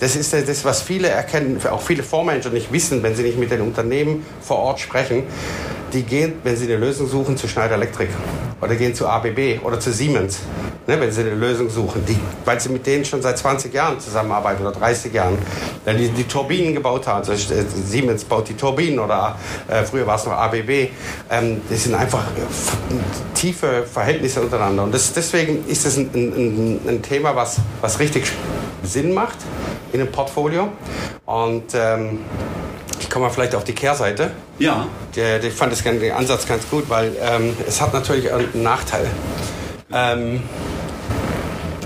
Das 0.00 0.16
ist 0.16 0.32
das, 0.32 0.64
was 0.64 0.80
viele 0.80 1.08
erkennen, 1.08 1.60
auch 1.70 1.82
viele 1.82 2.02
Fondsmanager 2.02 2.48
nicht 2.48 2.72
wissen, 2.72 3.02
wenn 3.02 3.14
sie 3.14 3.22
nicht 3.22 3.38
mit 3.38 3.50
den 3.50 3.60
Unternehmen 3.60 4.24
vor 4.40 4.58
Ort 4.58 4.80
sprechen. 4.80 5.24
Die 5.92 6.02
gehen, 6.02 6.34
wenn 6.42 6.56
sie 6.56 6.64
eine 6.64 6.76
Lösung 6.76 7.06
suchen, 7.06 7.36
zu 7.36 7.46
Schneider 7.46 7.74
Electric 7.74 8.08
oder 8.62 8.76
gehen 8.76 8.94
zu 8.94 9.06
ABB 9.06 9.60
oder 9.62 9.78
zu 9.78 9.92
Siemens, 9.92 10.38
ne, 10.86 11.00
wenn 11.00 11.10
sie 11.10 11.22
eine 11.22 11.34
Lösung 11.34 11.70
suchen, 11.70 12.04
die, 12.06 12.16
weil 12.44 12.60
sie 12.60 12.68
mit 12.68 12.86
denen 12.86 13.04
schon 13.04 13.22
seit 13.22 13.38
20 13.38 13.72
Jahren 13.72 14.00
zusammenarbeiten 14.00 14.66
oder 14.66 14.76
30 14.76 15.12
Jahren, 15.12 15.38
weil 15.84 15.96
die 15.96 16.08
die 16.08 16.24
Turbinen 16.24 16.74
gebaut 16.74 17.06
haben. 17.06 17.18
Also 17.28 17.32
äh, 17.32 17.64
Siemens 17.86 18.24
baut 18.24 18.48
die 18.48 18.54
Turbinen 18.54 18.98
oder 18.98 19.36
äh, 19.68 19.82
früher 19.84 20.06
war 20.06 20.16
es 20.16 20.24
noch 20.24 20.32
ABB. 20.32 20.88
Ähm, 21.30 21.60
das 21.68 21.84
sind 21.84 21.94
einfach 21.94 22.24
tiefe 23.34 23.84
Verhältnisse 23.84 24.40
untereinander 24.40 24.82
und 24.84 24.94
das, 24.94 25.12
deswegen 25.12 25.66
ist 25.66 25.84
das 25.86 25.96
ein, 25.96 26.10
ein, 26.14 26.80
ein 26.88 27.02
Thema, 27.02 27.34
was, 27.34 27.58
was 27.80 27.98
richtig 27.98 28.30
Sinn 28.82 29.12
macht 29.12 29.38
in 29.92 30.00
einem 30.00 30.10
Portfolio. 30.10 30.68
Und 31.26 31.74
ähm, 31.74 32.20
ich 33.00 33.08
komme 33.08 33.26
mal 33.26 33.32
vielleicht 33.32 33.54
auf 33.54 33.64
die 33.64 33.72
Kehrseite. 33.72 34.30
Ja. 34.58 34.86
Der, 35.16 35.42
ich 35.42 35.54
fand 35.54 35.72
das, 35.72 35.82
den 35.82 36.12
Ansatz 36.12 36.46
ganz 36.46 36.68
gut, 36.68 36.88
weil 36.88 37.12
ähm, 37.20 37.56
es 37.66 37.80
hat 37.80 37.92
natürlich 37.92 38.32
einen 38.32 38.62
Nachteil. 38.62 39.06
Ähm, 39.92 40.42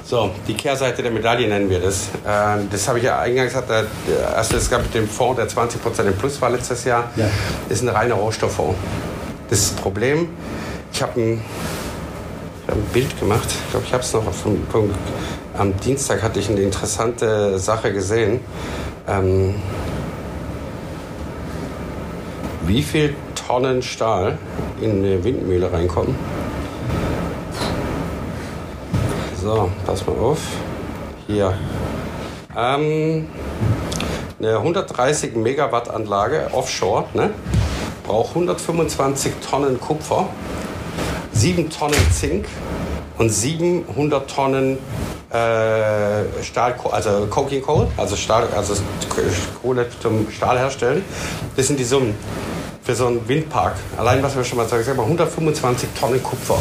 so, 0.05 0.31
die 0.47 0.55
Kehrseite 0.55 1.03
der 1.03 1.11
Medaille 1.11 1.49
nennen 1.49 1.69
wir 1.71 1.81
das. 1.81 2.09
Ähm, 2.27 2.69
das 2.71 2.87
habe 2.89 2.99
ich 2.99 3.05
ja 3.05 3.19
eingangs 3.19 3.55
gesagt, 3.55 3.71
also 4.35 4.57
es 4.57 4.71
gab 4.71 4.91
dem 4.93 5.09
Fonds, 5.09 5.37
der 5.37 5.49
20% 5.49 6.07
im 6.07 6.17
Plus 6.17 6.41
war 6.41 6.51
letztes 6.51 6.85
Jahr, 6.85 7.11
ja. 7.17 7.27
ist 7.69 7.83
ein 7.83 7.89
reiner 7.89 8.15
Rohstofffonds. 8.15 8.77
Das 9.51 9.71
Problem, 9.71 10.29
ich 10.93 11.03
habe 11.03 11.21
ein, 11.21 11.45
hab 12.69 12.77
ein 12.77 12.85
Bild 12.93 13.19
gemacht, 13.19 13.49
ich 13.49 13.71
glaube, 13.71 13.87
ich 13.87 13.93
habe 13.93 14.03
es 14.03 14.13
noch 14.13 14.27
auf 14.27 14.43
dem 14.43 14.65
Punkt 14.67 14.95
am 15.57 15.79
Dienstag 15.79 16.23
hatte 16.23 16.41
ich 16.41 16.51
eine 16.51 16.61
interessante 16.61 17.59
Sache 17.59 17.93
gesehen. 17.93 18.41
Ähm, 19.09 19.55
wie 22.67 22.83
viel 22.83 23.15
Tonnen 23.35 23.83
Stahl 23.83 24.39
in 24.81 25.05
eine 25.05 25.23
Windmühle 25.23 25.73
reinkommen? 25.73 26.17
So, 29.45 29.71
pass 29.85 30.07
mal 30.07 30.17
auf. 30.17 30.39
Hier. 31.27 31.53
Ähm, 32.57 33.29
eine 34.39 34.57
130 34.57 35.37
Megawatt 35.37 35.91
Anlage 35.91 36.49
offshore 36.53 37.05
ne, 37.13 37.29
braucht 38.07 38.31
125 38.31 39.35
Tonnen 39.47 39.79
Kupfer, 39.79 40.31
7 41.33 41.69
Tonnen 41.69 42.11
Zink 42.11 42.47
und 43.19 43.29
700 43.29 44.31
Tonnen 44.31 44.79
äh, 45.29 46.43
Stahl, 46.43 46.77
also 46.91 47.27
Coking 47.29 47.61
Coal, 47.61 47.89
also, 47.99 48.17
Stahl, 48.17 48.49
also 48.57 48.75
Kohle 49.61 49.87
zum 50.01 50.31
Stahl 50.31 50.59
herstellen. 50.59 51.05
Das 51.55 51.67
sind 51.67 51.79
die 51.79 51.85
Summen 51.85 52.15
für 52.83 52.95
so 52.95 53.09
einen 53.09 53.29
Windpark. 53.29 53.75
Allein, 53.99 54.23
was 54.23 54.35
wir 54.37 54.43
schon 54.43 54.57
mal 54.57 54.67
sagen, 54.67 54.99
125 54.99 55.91
Tonnen 56.01 56.23
Kupfer. 56.23 56.59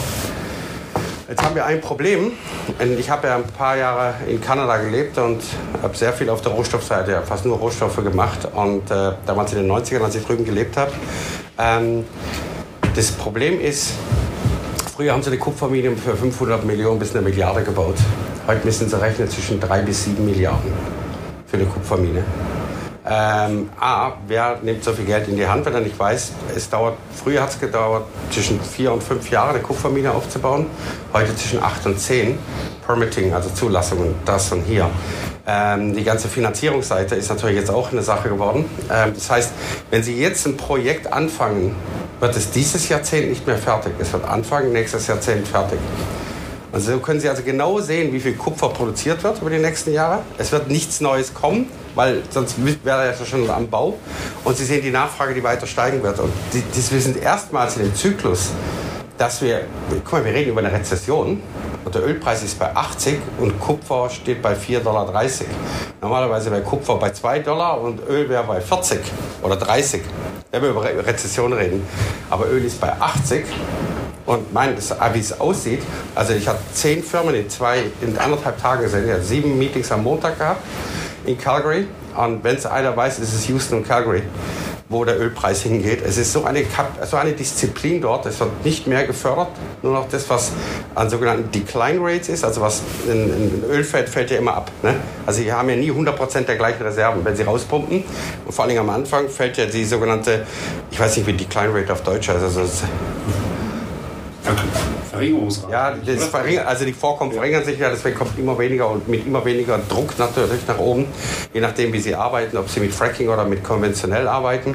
Jetzt 1.30 1.42
haben 1.42 1.56
wir 1.56 1.66
ein 1.66 1.80
Problem. 1.80 2.34
Ich 2.98 3.10
habe 3.10 3.28
ja 3.28 3.38
ein 3.38 3.44
paar 3.44 3.78
Jahre 3.78 4.16
in 4.28 4.42
Kanada 4.42 4.78
gelebt 4.78 5.18
und 5.18 5.42
habe 5.82 5.96
sehr 5.96 6.12
viel 6.12 6.30
auf 6.30 6.42
der 6.42 6.52
Rohstoffseite, 6.52 7.22
fast 7.26 7.46
nur 7.46 7.58
Rohstoffe 7.58 8.04
gemacht. 8.04 8.40
Und 8.54 8.92
äh, 8.92 9.14
damals 9.26 9.54
in 9.54 9.60
den 9.60 9.72
90ern, 9.72 10.04
als 10.04 10.16
ich 10.16 10.26
drüben 10.26 10.44
gelebt 10.44 10.76
habe. 10.76 10.92
Ähm, 11.58 12.06
das 12.94 13.12
Problem 13.12 13.62
ist, 13.62 13.94
früher 14.96 15.14
haben 15.14 15.24
sie 15.24 15.30
eine 15.30 15.40
Kupfermine 15.40 15.96
für 15.96 16.16
500 16.16 16.66
Millionen 16.66 17.00
bis 17.00 17.16
eine 17.16 17.22
Milliarde 17.22 17.64
gebaut. 17.64 17.96
Heute 18.46 18.66
müssen 18.66 18.90
Sie 18.90 19.00
rechnen 19.00 19.30
zwischen 19.30 19.62
drei 19.62 19.82
bis 19.82 20.04
sieben 20.04 20.26
Milliarden 20.26 20.74
für 21.48 21.56
eine 21.56 21.66
Kupfermine. 21.66 22.24
Ähm, 23.06 23.70
A, 23.80 24.14
wer 24.28 24.60
nimmt 24.62 24.84
so 24.84 24.94
viel 24.94 25.06
Geld 25.06 25.28
in 25.28 25.36
die 25.36 25.46
Hand, 25.46 25.66
wenn 25.66 25.74
er 25.74 25.82
nicht 25.82 26.00
weiß, 26.00 26.32
es 26.56 26.70
dauert, 26.70 26.96
früher 27.14 27.42
hat 27.42 27.50
es 27.50 27.60
gedauert, 27.60 28.06
zwischen 28.32 28.62
vier 28.62 28.94
und 28.94 29.04
fünf 29.04 29.30
Jahre 29.30 29.50
eine 29.50 29.60
Kupfermine 29.60 30.12
aufzubauen, 30.12 30.68
heute 31.12 31.36
zwischen 31.36 31.62
acht 31.62 31.86
und 31.86 32.00
zehn. 32.00 32.38
Permitting, 32.86 33.34
also 33.34 33.50
Zulassungen, 33.50 34.16
das 34.26 34.52
und 34.52 34.64
hier. 34.64 34.90
Ähm, 35.46 35.96
die 35.96 36.04
ganze 36.04 36.28
Finanzierungsseite 36.28 37.16
ist 37.16 37.30
natürlich 37.30 37.58
jetzt 37.58 37.72
auch 37.72 37.92
eine 37.92 38.02
Sache 38.02 38.30
geworden. 38.30 38.66
Ähm, 38.92 39.14
das 39.14 39.30
heißt, 39.30 39.52
wenn 39.90 40.04
Sie 40.04 40.20
jetzt 40.20 40.46
ein 40.46 40.58
Projekt 40.58 41.12
anfangen, 41.12 41.76
wird 42.20 42.36
es 42.36 42.52
dieses 42.52 42.88
Jahrzehnt 42.90 43.30
nicht 43.30 43.46
mehr 43.46 43.58
fertig. 43.58 43.94
Es 44.00 44.14
wird 44.14 44.26
Anfang 44.26 44.72
nächstes 44.72 45.08
Jahrzehnt 45.08 45.48
fertig. 45.48 45.80
Also 46.74 46.92
so 46.92 47.00
können 47.00 47.20
Sie 47.20 47.30
also 47.30 47.44
genau 47.44 47.80
sehen, 47.80 48.12
wie 48.12 48.20
viel 48.20 48.34
Kupfer 48.34 48.70
produziert 48.70 49.24
wird 49.24 49.40
über 49.40 49.52
die 49.52 49.60
nächsten 49.60 49.94
Jahre. 49.94 50.24
Es 50.40 50.52
wird 50.52 50.70
nichts 50.70 51.02
Neues 51.02 51.32
kommen, 51.32 51.70
weil 51.94 52.24
sonst 52.32 52.56
wäre 52.84 53.04
er 53.06 53.12
ja 53.12 53.26
schon 53.26 53.48
am 53.48 53.70
Bau. 53.70 54.00
Und 54.44 54.58
Sie 54.58 54.66
sehen 54.66 54.82
die 54.82 54.90
Nachfrage, 54.90 55.36
die 55.36 55.44
weiter 55.44 55.68
steigen 55.68 56.02
wird. 56.02 56.20
Und 56.20 56.34
die, 56.52 56.64
wir 56.76 57.02
sind 57.02 57.18
erstmals 57.18 57.78
in 57.78 57.84
dem 57.84 57.96
Zyklus, 57.96 58.50
dass 59.20 59.40
wir, 59.44 59.62
guck 60.04 60.14
mal, 60.14 60.26
wir 60.26 60.34
reden 60.34 60.50
über 60.50 60.62
eine 60.62 60.72
Rezession 60.72 61.44
und 61.86 61.94
der 61.94 62.08
Ölpreis 62.08 62.42
ist 62.42 62.58
bei 62.58 62.76
80 62.76 63.20
und 63.40 63.60
Kupfer 63.60 64.10
steht 64.10 64.42
bei 64.42 64.54
4,30 64.54 64.84
Dollar. 64.84 65.14
Normalerweise 66.02 66.50
wäre 66.50 66.64
Kupfer 66.64 66.96
bei 66.96 67.12
2 67.12 67.40
Dollar 67.40 67.80
und 67.82 68.02
Öl 68.10 68.28
wäre 68.30 68.46
bei 68.46 68.60
40 68.60 69.00
oder 69.44 69.58
30, 69.58 70.02
wenn 70.50 70.64
wir 70.64 70.70
über 70.72 70.84
Rezession 70.84 71.54
reden. 71.54 71.86
Aber 72.32 72.50
Öl 72.50 72.66
ist 72.66 72.82
bei 72.82 72.92
80 73.00 73.46
und 74.26 74.54
mein, 74.54 74.76
wie 74.76 75.20
es 75.20 75.40
aussieht, 75.40 75.82
also 76.16 76.34
ich 76.34 76.48
habe 76.48 76.60
zehn 76.74 77.04
Firmen 77.04 77.36
in 77.36 77.50
zwei, 77.50 77.84
in 78.02 78.18
anderthalb 78.18 78.62
Tagen 78.62 78.84
gesehen. 78.84 79.06
Ich 79.06 79.12
habe 79.12 79.24
sieben 79.24 79.58
Meetings 79.58 79.92
am 79.92 80.04
Montag 80.04 80.38
gehabt 80.38 80.62
in 81.26 81.38
Calgary. 81.38 81.88
Und 82.16 82.44
wenn 82.44 82.56
es 82.56 82.66
einer 82.66 82.96
weiß, 82.96 83.20
ist 83.20 83.34
es 83.34 83.48
Houston 83.48 83.80
und 83.80 83.88
Calgary, 83.88 84.22
wo 84.88 85.04
der 85.04 85.20
Ölpreis 85.20 85.64
hingeht. 85.64 86.04
Es 86.06 86.18
ist 86.18 86.32
so 86.32 86.44
eine, 86.44 86.64
so 87.10 87.18
eine 87.18 87.32
Disziplin 87.32 88.02
dort. 88.02 88.28
Es 88.28 88.40
wird 88.40 88.64
nicht 88.64 88.86
mehr 88.86 89.06
gefördert. 89.06 89.48
Nur 89.82 89.94
noch 89.94 90.08
das, 90.10 90.30
was 90.30 90.52
an 90.94 91.10
sogenannten 91.10 91.52
Decline 91.52 92.00
Rates 92.00 92.30
ist. 92.30 92.44
Also 92.44 92.62
was 92.62 92.84
in, 93.08 93.30
in 93.30 93.64
Ölfeld 93.68 94.10
fällt 94.10 94.30
ja 94.30 94.38
immer 94.38 94.54
ab. 94.54 94.72
Ne? 94.84 94.96
Also 95.26 95.42
sie 95.42 95.52
haben 95.52 95.70
ja 95.70 95.76
nie 95.76 95.92
100% 95.92 96.42
der 96.42 96.56
gleichen 96.56 96.84
Reserven, 96.84 97.26
wenn 97.26 97.36
sie 97.36 97.44
rauspumpen. 97.44 98.04
Und 98.46 98.52
vor 98.54 98.66
allem 98.66 98.78
am 98.78 98.90
Anfang 98.92 99.28
fällt 99.28 99.58
ja 99.58 99.66
die 99.66 99.86
sogenannte, 99.86 100.46
ich 100.92 101.00
weiß 101.00 101.18
nicht, 101.18 101.26
wie 101.26 101.34
Decline 101.34 101.74
Rate 101.74 101.94
auf 101.94 102.04
Deutsch 102.04 102.30
heißt. 102.30 102.44
Also 102.44 102.62
Verringerungsrate. 105.14 105.72
Ja, 105.72 105.96
das 106.06 106.26
verringert, 106.26 106.66
also 106.66 106.86
die 106.86 106.94
Vorkommen 106.94 107.32
ja. 107.32 107.38
verringern 107.38 107.64
sich 107.64 107.78
ja, 107.78 107.90
deswegen 107.90 108.18
kommt 108.18 108.38
immer 108.38 108.58
weniger 108.58 108.90
und 108.90 109.08
mit 109.08 109.26
immer 109.28 109.46
weniger 109.46 109.80
Druck 109.88 110.18
natürlich 110.18 110.68
nach 110.68 110.80
oben, 110.80 111.06
je 111.54 111.62
nachdem, 111.62 111.94
wie 111.94 112.00
sie 112.00 112.16
arbeiten, 112.16 112.58
ob 112.58 112.68
sie 112.68 112.80
mit 112.80 112.94
Fracking 112.94 113.30
oder 113.30 113.46
mit 113.46 113.64
konventionell 113.64 114.28
arbeiten. 114.28 114.74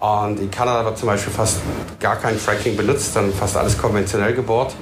Und 0.00 0.40
in 0.40 0.50
Kanada 0.50 0.84
wird 0.84 0.98
zum 0.98 1.08
Beispiel 1.08 1.32
fast 1.32 1.58
gar 2.00 2.16
kein 2.16 2.38
Fracking 2.38 2.76
benutzt, 2.76 3.14
dann 3.14 3.32
fast 3.32 3.56
alles 3.56 3.76
konventionell 3.76 4.32
gebohrt. 4.32 4.74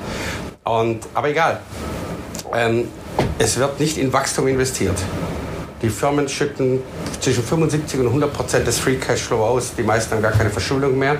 Und, 0.62 1.00
aber 1.12 1.28
egal, 1.28 1.60
ähm, 2.54 2.88
es 3.38 3.58
wird 3.58 3.80
nicht 3.80 3.98
in 3.98 4.12
Wachstum 4.12 4.46
investiert. 4.46 4.96
Die 5.82 5.90
Firmen 5.90 6.28
schütten 6.28 6.82
zwischen 7.20 7.42
75 7.42 8.00
und 8.00 8.06
100 8.06 8.32
Prozent 8.32 8.66
des 8.66 8.78
Free 8.78 8.96
Cashflow 8.96 9.44
aus. 9.44 9.74
Die 9.76 9.82
meisten 9.82 10.14
haben 10.14 10.22
gar 10.22 10.32
keine 10.32 10.50
Verschuldung 10.50 10.98
mehr 10.98 11.16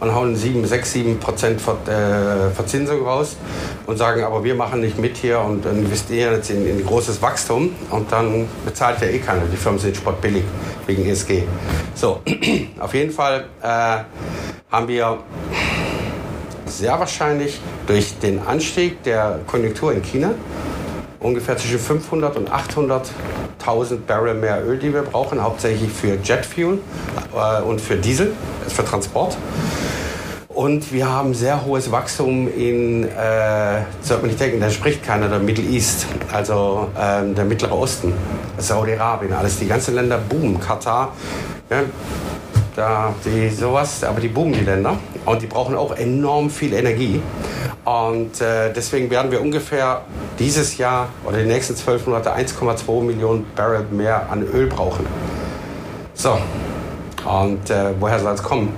und 0.00 0.14
hauen 0.14 0.36
7, 0.36 0.64
6, 0.64 0.92
7 0.92 1.20
Prozent 1.20 1.60
äh, 1.60 2.50
Verzinsung 2.54 3.04
raus 3.04 3.36
und 3.86 3.96
sagen, 3.96 4.22
aber 4.22 4.44
wir 4.44 4.54
machen 4.54 4.80
nicht 4.80 4.98
mit 4.98 5.16
hier 5.16 5.40
und 5.40 5.66
investieren 5.66 6.34
jetzt 6.34 6.50
in, 6.50 6.66
in 6.66 6.84
großes 6.84 7.20
Wachstum 7.20 7.74
und 7.90 8.10
dann 8.12 8.48
bezahlt 8.64 9.00
ja 9.00 9.08
eh 9.08 9.18
keiner. 9.18 9.42
Die 9.52 9.56
Firmen 9.56 9.78
sind 9.78 9.96
sportbillig 9.96 10.44
wegen 10.86 11.06
ESG. 11.06 11.42
So, 11.94 12.20
auf 12.78 12.94
jeden 12.94 13.10
Fall 13.12 13.46
äh, 13.62 13.98
haben 14.70 14.88
wir 14.88 15.18
sehr 16.66 16.98
wahrscheinlich 16.98 17.60
durch 17.86 18.18
den 18.18 18.40
Anstieg 18.40 19.02
der 19.02 19.40
Konjunktur 19.46 19.92
in 19.92 20.02
China 20.02 20.34
ungefähr 21.20 21.56
zwischen 21.56 21.78
500 21.78 22.36
und 22.36 22.50
800.000 22.50 23.98
Barrel 24.06 24.34
mehr 24.34 24.64
Öl, 24.64 24.78
die 24.78 24.92
wir 24.92 25.02
brauchen, 25.02 25.42
hauptsächlich 25.42 25.90
für 25.90 26.16
Jetfuel 26.22 26.78
äh, 27.34 27.62
und 27.62 27.80
für 27.80 27.96
Diesel, 27.96 28.32
für 28.68 28.84
Transport. 28.84 29.36
Und 30.58 30.92
wir 30.92 31.08
haben 31.08 31.34
sehr 31.34 31.64
hohes 31.64 31.92
Wachstum 31.92 32.52
in, 32.52 33.04
äh, 33.04 33.82
sollte 34.00 34.22
man 34.22 34.30
nicht 34.30 34.40
denken, 34.40 34.58
da 34.58 34.68
spricht 34.68 35.04
keiner, 35.04 35.28
der 35.28 35.38
Middle 35.38 35.62
East, 35.62 36.08
also 36.32 36.88
ähm, 36.98 37.36
der 37.36 37.44
Mittlere 37.44 37.78
Osten, 37.78 38.12
Saudi-Arabien, 38.56 39.32
alles, 39.34 39.60
die 39.60 39.68
ganzen 39.68 39.94
Länder 39.94 40.18
boomen, 40.18 40.58
Katar, 40.58 41.12
ja, 41.70 41.82
da, 42.74 43.14
die 43.24 43.50
sowas, 43.50 44.02
aber 44.02 44.20
die 44.20 44.26
boomen 44.26 44.54
die 44.54 44.64
Länder 44.64 44.96
und 45.26 45.40
die 45.40 45.46
brauchen 45.46 45.76
auch 45.76 45.94
enorm 45.96 46.50
viel 46.50 46.72
Energie. 46.72 47.22
Und 47.84 48.40
äh, 48.40 48.72
deswegen 48.72 49.10
werden 49.10 49.30
wir 49.30 49.40
ungefähr 49.40 50.02
dieses 50.40 50.76
Jahr 50.76 51.10
oder 51.24 51.38
die 51.38 51.46
nächsten 51.46 51.76
zwölf 51.76 52.04
Monate 52.04 52.34
1,2 52.34 53.04
Millionen 53.04 53.46
Barrel 53.54 53.86
mehr 53.92 54.26
an 54.28 54.42
Öl 54.42 54.66
brauchen. 54.66 55.06
So, 56.14 56.36
und 57.24 57.70
äh, 57.70 57.92
woher 58.00 58.18
soll 58.18 58.34
es 58.34 58.42
kommen? 58.42 58.74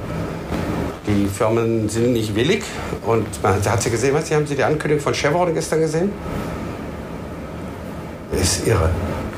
Die 1.10 1.26
Firmen 1.26 1.88
sind 1.88 2.12
nicht 2.12 2.34
willig. 2.36 2.62
Und 3.04 3.42
man 3.42 3.64
hat 3.64 3.82
sie 3.82 3.90
gesehen, 3.90 4.14
was? 4.14 4.30
Haben 4.30 4.46
Sie 4.46 4.54
die 4.54 4.62
Ankündigung 4.62 5.02
von 5.02 5.12
Chevron 5.12 5.52
gestern 5.52 5.80
gesehen? 5.80 6.12
Ist 8.32 8.64
irre. 8.66 8.90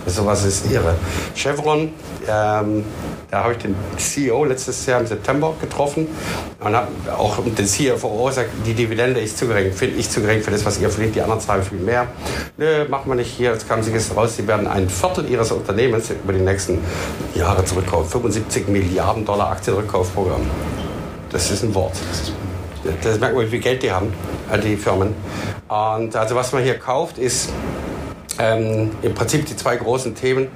Sowas 0.05 0.45
ist 0.45 0.71
irre. 0.71 0.97
Chevron, 1.35 1.93
ähm, 2.29 2.85
da 3.31 3.45
habe 3.45 3.53
ich 3.53 3.59
den 3.59 3.75
CEO 3.97 4.45
letztes 4.45 4.85
Jahr 4.85 5.01
im 5.01 5.07
September 5.07 5.55
getroffen 5.61 6.09
und 6.61 6.77
habe 6.77 6.89
auch 7.17 7.39
den 7.43 7.67
CFO 7.67 8.25
gesagt, 8.27 8.51
die 8.67 8.75
Dividende 8.75 9.21
ist 9.21 9.39
zu 9.39 9.47
gering, 9.47 9.73
finde 9.73 9.97
ich 9.97 10.11
zu 10.11 10.21
gering 10.21 10.43
für 10.43 10.51
das, 10.51 10.67
was 10.67 10.79
ihr 10.79 10.91
verdient. 10.91 11.15
Die 11.15 11.23
anderen 11.23 11.41
zahlen 11.41 11.63
viel 11.63 11.79
mehr. 11.79 12.09
Nö, 12.59 12.87
machen 12.89 13.11
wir 13.11 13.15
nicht 13.15 13.31
hier. 13.31 13.53
Jetzt 13.53 13.67
kamen 13.67 13.83
sie 13.83 13.93
gestern 13.93 14.19
raus, 14.19 14.37
sie 14.37 14.47
werden 14.47 14.67
ein 14.67 14.91
Viertel 14.91 15.31
ihres 15.31 15.53
Unternehmens 15.53 16.11
über 16.11 16.35
die 16.35 16.41
nächsten 16.41 16.79
Jahre 17.35 17.65
zurückkaufen. 17.65 18.11
75 18.11 18.69
Milliarden 18.69 19.25
Dollar 19.25 19.53
Aktienrückkaufprogramm. 19.53 20.43
Das 21.33 21.51
ist 21.51 21.63
ein 21.63 21.75
Wort. 21.75 21.95
Das 23.03 23.19
merkt 23.19 23.35
man, 23.35 23.47
wie 23.47 23.51
viel 23.51 23.61
Geld 23.61 23.83
die 23.83 23.91
haben, 23.91 24.13
die 24.63 24.77
Firmen. 24.77 25.15
Und 25.69 26.15
also 26.15 26.35
was 26.35 26.53
man 26.53 26.63
hier 26.63 26.79
kauft, 26.79 27.17
ist 27.17 27.51
ähm, 28.39 28.91
im 29.03 29.15
Prinzip 29.15 29.47
die 29.47 29.57
zwei 29.57 29.77
großen 29.77 30.15
Themen. 30.15 30.49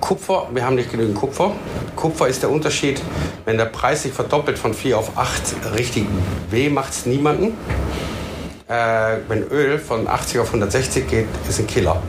Kupfer, 0.00 0.48
wir 0.52 0.64
haben 0.64 0.76
nicht 0.76 0.90
genügend 0.90 1.16
Kupfer. 1.16 1.52
Kupfer 1.96 2.28
ist 2.28 2.42
der 2.42 2.50
Unterschied, 2.50 3.02
wenn 3.44 3.58
der 3.58 3.66
Preis 3.66 4.02
sich 4.02 4.12
verdoppelt 4.12 4.58
von 4.58 4.72
4 4.72 4.98
auf 4.98 5.16
8, 5.16 5.74
richtig 5.74 6.06
weh 6.50 6.70
macht 6.70 6.92
es 6.92 7.06
niemanden. 7.06 7.56
Äh, 8.68 9.18
wenn 9.28 9.42
Öl 9.48 9.78
von 9.78 10.08
80 10.08 10.40
auf 10.40 10.46
160 10.48 11.06
geht, 11.06 11.26
ist 11.48 11.58
ein 11.58 11.66
Killer. 11.66 12.02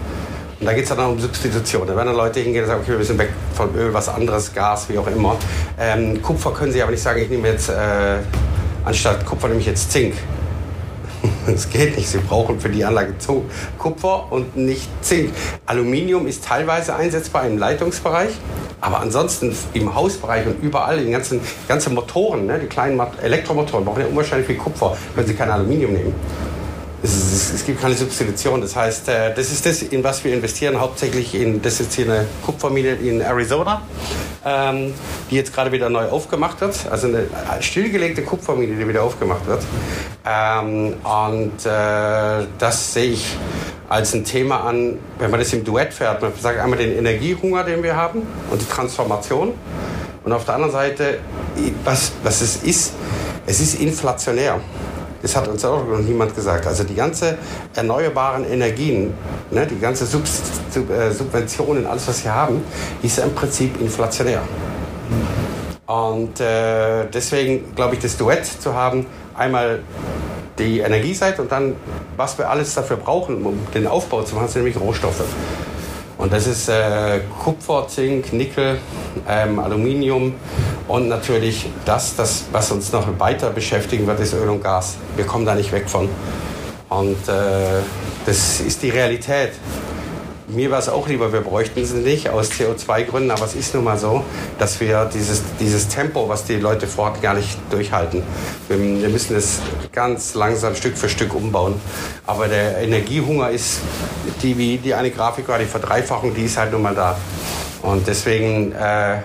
Da 0.66 0.74
geht 0.74 0.84
es 0.84 0.90
dann 0.90 1.12
um 1.12 1.20
Substitution. 1.20 1.86
Da 1.86 1.96
werden 1.96 2.08
dann 2.08 2.16
Leute 2.16 2.40
hingehen 2.40 2.64
und 2.64 2.68
sagen, 2.68 2.82
okay, 2.82 2.94
wir 2.94 2.98
müssen 2.98 3.20
weg 3.20 3.30
von 3.54 3.74
Öl, 3.76 3.94
was 3.94 4.10
anderes, 4.10 4.52
Gas, 4.52 4.90
wie 4.90 4.98
auch 4.98 5.06
immer. 5.06 5.38
Ähm, 5.80 6.20
Kupfer 6.24 6.52
können 6.54 6.72
Sie 6.72 6.82
aber 6.82 6.92
nicht 6.92 7.04
sagen, 7.04 7.22
ich 7.22 7.30
nehme 7.30 7.50
jetzt, 7.50 7.70
äh, 7.70 8.18
anstatt 8.84 9.24
Kupfer 9.28 9.48
nehme 9.48 9.60
ich 9.60 9.68
jetzt 9.68 9.92
Zink. 9.92 10.16
Das 11.46 11.70
geht 11.70 11.96
nicht. 11.96 12.10
Sie 12.10 12.18
brauchen 12.18 12.60
für 12.60 12.70
die 12.70 12.84
Anlage 12.84 13.14
Kupfer 13.78 14.32
und 14.32 14.58
nicht 14.58 14.90
Zink. 15.02 15.32
Aluminium 15.68 16.26
ist 16.26 16.44
teilweise 16.44 16.96
einsetzbar 16.96 17.46
im 17.46 17.60
Leitungsbereich, 17.60 18.32
aber 18.82 19.02
ansonsten 19.02 19.56
im 19.76 19.94
Hausbereich 19.94 20.48
und 20.48 20.64
überall, 20.64 21.00
in 21.00 21.12
ganzen, 21.12 21.42
ganzen 21.68 21.94
Motoren, 21.94 22.48
ne, 22.48 22.58
die 22.58 22.66
kleinen 22.66 23.00
Elektromotoren, 23.22 23.86
brauchen 23.86 24.02
ja 24.02 24.08
unwahrscheinlich 24.08 24.48
viel 24.48 24.58
Kupfer, 24.58 24.98
können 25.14 25.28
Sie 25.28 25.36
kein 25.36 25.52
Aluminium 25.52 25.94
nehmen. 25.94 26.16
Es, 27.06 27.54
es, 27.54 27.66
gibt 27.66 27.80
keine 27.80 27.94
Substitution. 27.94 28.62
Das 28.62 28.76
heißt, 28.76 29.10
äh, 29.10 29.34
das 29.36 29.52
ist 29.52 29.64
das, 29.64 29.84
in 29.84 30.04
was 30.04 30.24
wir 30.24 30.34
investieren, 30.34 30.80
hauptsächlich 30.80 31.36
in, 31.36 31.62
das 31.62 31.80
ist 31.80 31.94
hier 31.94 32.06
eine 32.06 32.26
Kupfermine 32.44 32.94
in 32.94 33.22
Arizona, 33.22 33.84
ähm, 34.44 34.94
die 35.30 35.36
jetzt 35.36 35.54
gerade 35.54 35.72
wieder 35.72 35.88
neu 35.90 36.08
aufgemacht 36.08 36.62
wird. 36.62 36.88
Also 36.90 37.08
eine 37.08 37.28
stillgelegte 37.60 38.24
Kupfermine, 38.24 38.76
die 38.76 38.88
wieder 38.88 39.04
aufgemacht 39.04 39.46
wird. 39.46 39.64
Ähm, 40.26 40.96
und 41.04 41.66
äh, 41.66 42.48
das 42.58 42.94
sehe 42.94 43.12
ich 43.12 43.38
als 43.88 44.16
ein 44.16 44.24
Thema 44.24 44.62
an, 44.62 44.98
wenn 45.20 45.30
man 45.30 45.40
das 45.40 45.54
im 45.54 45.64
Duett 45.64 45.94
fährt. 45.94 46.24
Man 46.24 46.34
sagt 46.42 46.60
einmal 46.60 46.80
den 46.80 46.98
Energiehunger, 46.98 47.64
den 47.64 47.84
wir 47.84 47.96
haben 47.96 48.24
und 48.50 48.60
die 48.60 48.68
Transformation. 48.68 49.54
Und 50.24 50.34
auf 50.34 50.44
der 50.46 50.56
anderen 50.56 50.74
Seite, 50.74 51.20
was, 51.84 52.14
was 52.24 52.42
es 52.42 52.64
ist, 52.64 52.94
es 53.46 53.60
ist 53.60 53.80
inflationär. 53.80 54.60
Das 55.26 55.36
hat 55.36 55.48
uns 55.48 55.66
auch 55.66 55.84
noch 55.88 55.98
niemand 55.98 56.36
gesagt. 56.36 56.68
Also 56.68 56.84
die 56.84 56.94
ganze 56.94 57.40
erneuerbaren 57.74 58.46
Energien, 58.46 59.12
ne, 59.50 59.66
die 59.66 59.80
ganze 59.80 60.06
Sub 60.06 60.22
Sub 60.28 60.88
äh, 60.92 61.12
Subventionen, 61.12 61.88
alles 61.88 62.08
was 62.08 62.24
wir 62.24 62.36
haben, 62.36 62.64
ist 63.02 63.18
im 63.18 63.34
Prinzip 63.34 63.82
inflationär. 63.82 64.44
Und 65.88 66.40
äh, 66.40 67.08
deswegen 67.12 67.74
glaube 67.74 67.96
ich, 67.96 68.02
das 68.02 68.18
Duett 68.18 68.46
zu 68.46 68.76
haben, 68.76 69.08
einmal 69.36 69.80
die 70.60 70.82
Energieseite 70.82 71.42
und 71.42 71.52
dann, 71.52 71.76
was 72.18 72.38
wir 72.38 72.48
alles 72.48 72.76
dafür 72.76 72.98
brauchen, 72.98 73.44
um 73.48 73.58
den 73.74 73.88
Aufbau 73.88 74.22
zu 74.22 74.36
machen, 74.36 74.48
sind 74.48 74.64
nämlich 74.64 74.80
Rohstoffe. 74.80 75.24
Und 76.26 76.34
das 76.34 76.48
ist 76.48 76.70
äh, 76.70 77.20
Kupfer, 77.44 77.88
Zink, 77.88 78.34
Nickel, 78.34 78.80
ähm, 79.30 79.60
Aluminium 79.60 80.34
und 80.88 81.08
natürlich 81.08 81.68
das, 81.86 82.16
das, 82.16 82.46
was 82.52 82.72
uns 82.72 82.92
noch 82.92 83.20
weiter 83.20 83.52
beschäftigen 83.52 84.08
wird, 84.08 84.20
ist 84.22 84.34
Öl 84.34 84.50
und 84.50 84.64
Gas. 84.64 84.96
Wir 85.16 85.28
kommen 85.28 85.46
da 85.46 85.54
nicht 85.54 85.72
weg 85.72 85.88
von. 85.88 86.10
Und 86.90 87.30
äh, 87.30 87.84
das 88.26 88.60
ist 88.60 88.82
die 88.82 88.90
Realität. 88.90 89.52
Mir 90.48 90.70
war 90.70 90.78
es 90.78 90.90
auch 90.90 91.08
lieber, 91.08 91.34
wir 91.34 91.42
bräuchten 91.42 91.84
sie 91.86 91.98
nicht 91.98 92.30
aus 92.30 92.52
CO2-Gründen, 92.52 93.32
aber 93.32 93.46
es 93.46 93.56
ist 93.56 93.74
nun 93.74 93.84
mal 93.84 93.98
so, 93.98 94.24
dass 94.60 94.80
wir 94.80 95.10
dieses, 95.12 95.42
dieses 95.60 95.88
Tempo, 95.88 96.30
was 96.30 96.46
die 96.46 96.58
Leute 96.58 96.86
vorhatten, 96.86 97.20
gar 97.20 97.34
nicht 97.34 97.58
durchhalten. 97.72 98.22
Wir, 98.68 98.78
wir 98.78 99.10
müssen 99.10 99.36
es 99.36 99.60
ganz 99.92 100.36
langsam 100.36 100.76
Stück 100.76 101.00
für 101.00 101.10
Stück 101.10 101.34
umbauen. 101.34 101.82
Aber 102.28 102.48
der 102.48 102.78
Energiehunger 102.78 103.50
ist, 103.50 103.80
die, 104.44 104.56
wie 104.56 104.78
die 104.78 104.94
eine 104.94 105.10
Grafik 105.10 105.48
war, 105.48 105.58
die 105.58 105.66
Verdreifachung, 105.66 106.36
die 106.36 106.44
ist 106.44 106.58
halt 106.58 106.72
nun 106.72 106.84
mal 106.84 106.94
da. 106.94 107.18
Und 107.82 108.06
deswegen 108.06 108.72
äh, 108.72 108.76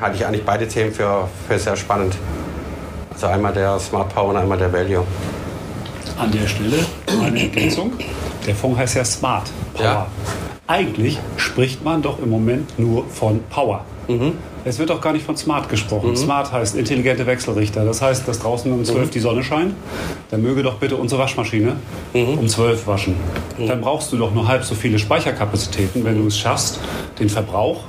halte 0.01 0.17
ich 0.17 0.25
eigentlich 0.25 0.45
beide 0.45 0.67
Themen 0.69 0.93
für, 0.93 1.29
für 1.47 1.59
sehr 1.59 1.77
spannend. 1.77 2.17
Also 3.13 3.27
einmal 3.27 3.53
der 3.53 3.79
Smart 3.79 4.15
Power 4.15 4.31
und 4.31 4.37
einmal 4.39 4.57
der 4.57 4.73
Value. 4.73 5.05
An 6.19 6.33
der 6.33 6.47
Stelle 6.47 6.79
eine 7.07 7.43
Ergänzung. 7.43 7.93
Der 8.47 8.55
Fonds 8.55 8.79
heißt 8.79 8.97
ja 8.97 9.05
Smart 9.05 9.51
Power. 9.75 9.85
Ja. 9.85 10.07
Eigentlich 10.71 11.19
spricht 11.37 11.85
man 11.85 12.01
doch 12.01 12.23
im 12.23 12.31
Moment 12.31 12.79
nur 12.79 13.05
von 13.09 13.41
Power. 13.51 13.85
Mhm. 14.07 14.35
Es 14.65 14.79
wird 14.79 14.91
doch 14.91 15.01
gar 15.01 15.13
nicht 15.13 15.27
von 15.27 15.37
Smart 15.37 15.69
gesprochen. 15.69 16.11
Mhm. 16.11 16.17
Smart 16.17 16.53
heißt 16.53 16.77
intelligente 16.77 17.27
Wechselrichter. 17.27 17.85
Das 17.85 18.01
heißt, 18.01 18.29
dass 18.29 18.39
draußen 18.39 18.71
um 18.71 18.85
12 18.85 19.07
mhm. 19.07 19.11
die 19.11 19.19
Sonne 19.19 19.43
scheint, 19.43 19.75
dann 20.31 20.43
möge 20.43 20.63
doch 20.63 20.75
bitte 20.77 20.95
unsere 20.95 21.23
Waschmaschine 21.23 21.75
mhm. 22.15 22.39
um 22.39 22.47
12 22.47 22.87
waschen. 22.87 23.17
Mhm. 23.59 23.67
Dann 23.67 23.81
brauchst 23.81 24.13
du 24.13 24.17
doch 24.17 24.33
nur 24.33 24.47
halb 24.47 24.63
so 24.63 24.77
viele 24.77 25.01
Speicherkapazitäten, 25.01 26.05
wenn 26.05 26.17
du 26.17 26.29
es 26.29 26.39
schaffst, 26.39 26.79
den 27.19 27.29
Verbrauch 27.29 27.83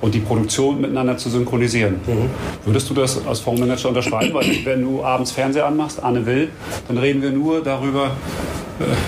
und 0.00 0.12
die 0.12 0.18
Produktion 0.18 0.80
miteinander 0.80 1.16
zu 1.16 1.30
synchronisieren. 1.30 2.00
Mhm. 2.04 2.30
Würdest 2.64 2.90
du 2.90 2.94
das 2.94 3.24
als 3.24 3.38
Fondsmanager 3.38 3.90
unterschreiben? 3.90 4.34
Weil 4.34 4.46
wenn 4.64 4.82
du 4.82 5.04
abends 5.04 5.30
Fernseher 5.30 5.66
anmachst, 5.66 6.02
Anne 6.02 6.26
will, 6.26 6.48
dann 6.88 6.98
reden 6.98 7.22
wir 7.22 7.30
nur 7.30 7.62
darüber, 7.62 8.10